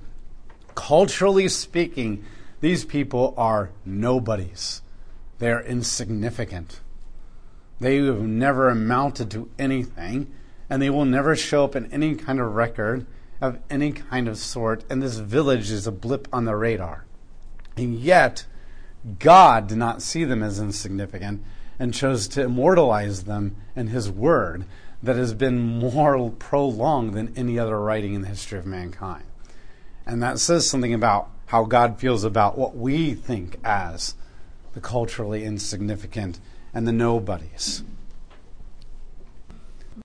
culturally 0.76 1.48
speaking, 1.48 2.26
these 2.60 2.84
people 2.86 3.34
are 3.38 3.72
nobodies. 3.86 4.82
They're 5.40 5.62
insignificant. 5.62 6.82
They 7.80 7.98
have 7.98 8.22
never 8.22 8.70
amounted 8.70 9.32
to 9.32 9.50
anything 9.58 10.32
and 10.70 10.82
they 10.82 10.90
will 10.90 11.06
never 11.06 11.36
show 11.36 11.66
up 11.66 11.76
in 11.76 11.92
any 11.92 12.16
kind 12.16 12.40
of 12.40 12.56
record 12.56 13.06
of 13.41 13.60
any 13.69 13.91
kind 13.91 14.27
of 14.27 14.38
sort, 14.38 14.84
and 14.89 15.01
this 15.01 15.17
village 15.17 15.71
is 15.71 15.88
a 15.88 15.91
blip 15.91 16.27
on 16.32 16.45
the 16.45 16.56
radar. 16.56 17.06
And 17.75 17.95
yet, 17.95 18.45
God 19.19 19.67
did 19.67 19.77
not 19.77 20.01
see 20.01 20.23
them 20.23 20.43
as 20.43 20.60
insignificant 20.60 21.43
and 21.80 21.93
chose 21.93 22.27
to 22.30 22.43
immortalize 22.43 23.23
them 23.23 23.56
in 23.75 23.88
His 23.88 24.10
Word 24.10 24.65
that 25.01 25.15
has 25.15 25.34
been 25.34 25.60
more 25.60 26.30
prolonged 26.30 27.15
than 27.15 27.34
any 27.36 27.58
other 27.58 27.80
writing 27.80 28.13
in 28.13 28.21
the 28.21 28.27
history 28.27 28.60
of 28.60 28.67
mankind. 28.67 29.23
And 30.06 30.21
that 30.21 30.39
says 30.39 30.69
something 30.69 30.93
about 30.93 31.30
how 31.47 31.63
God 31.63 31.99
feels 31.99 32.23
about 32.23 32.58
what 32.58 32.75
we 32.75 33.13
think 33.15 33.58
as 33.63 34.15
the 34.73 34.80
culturally 34.80 35.43
insignificant 35.43 36.39
and 36.73 36.88
the 36.88 36.91
nobodies. 36.91 37.84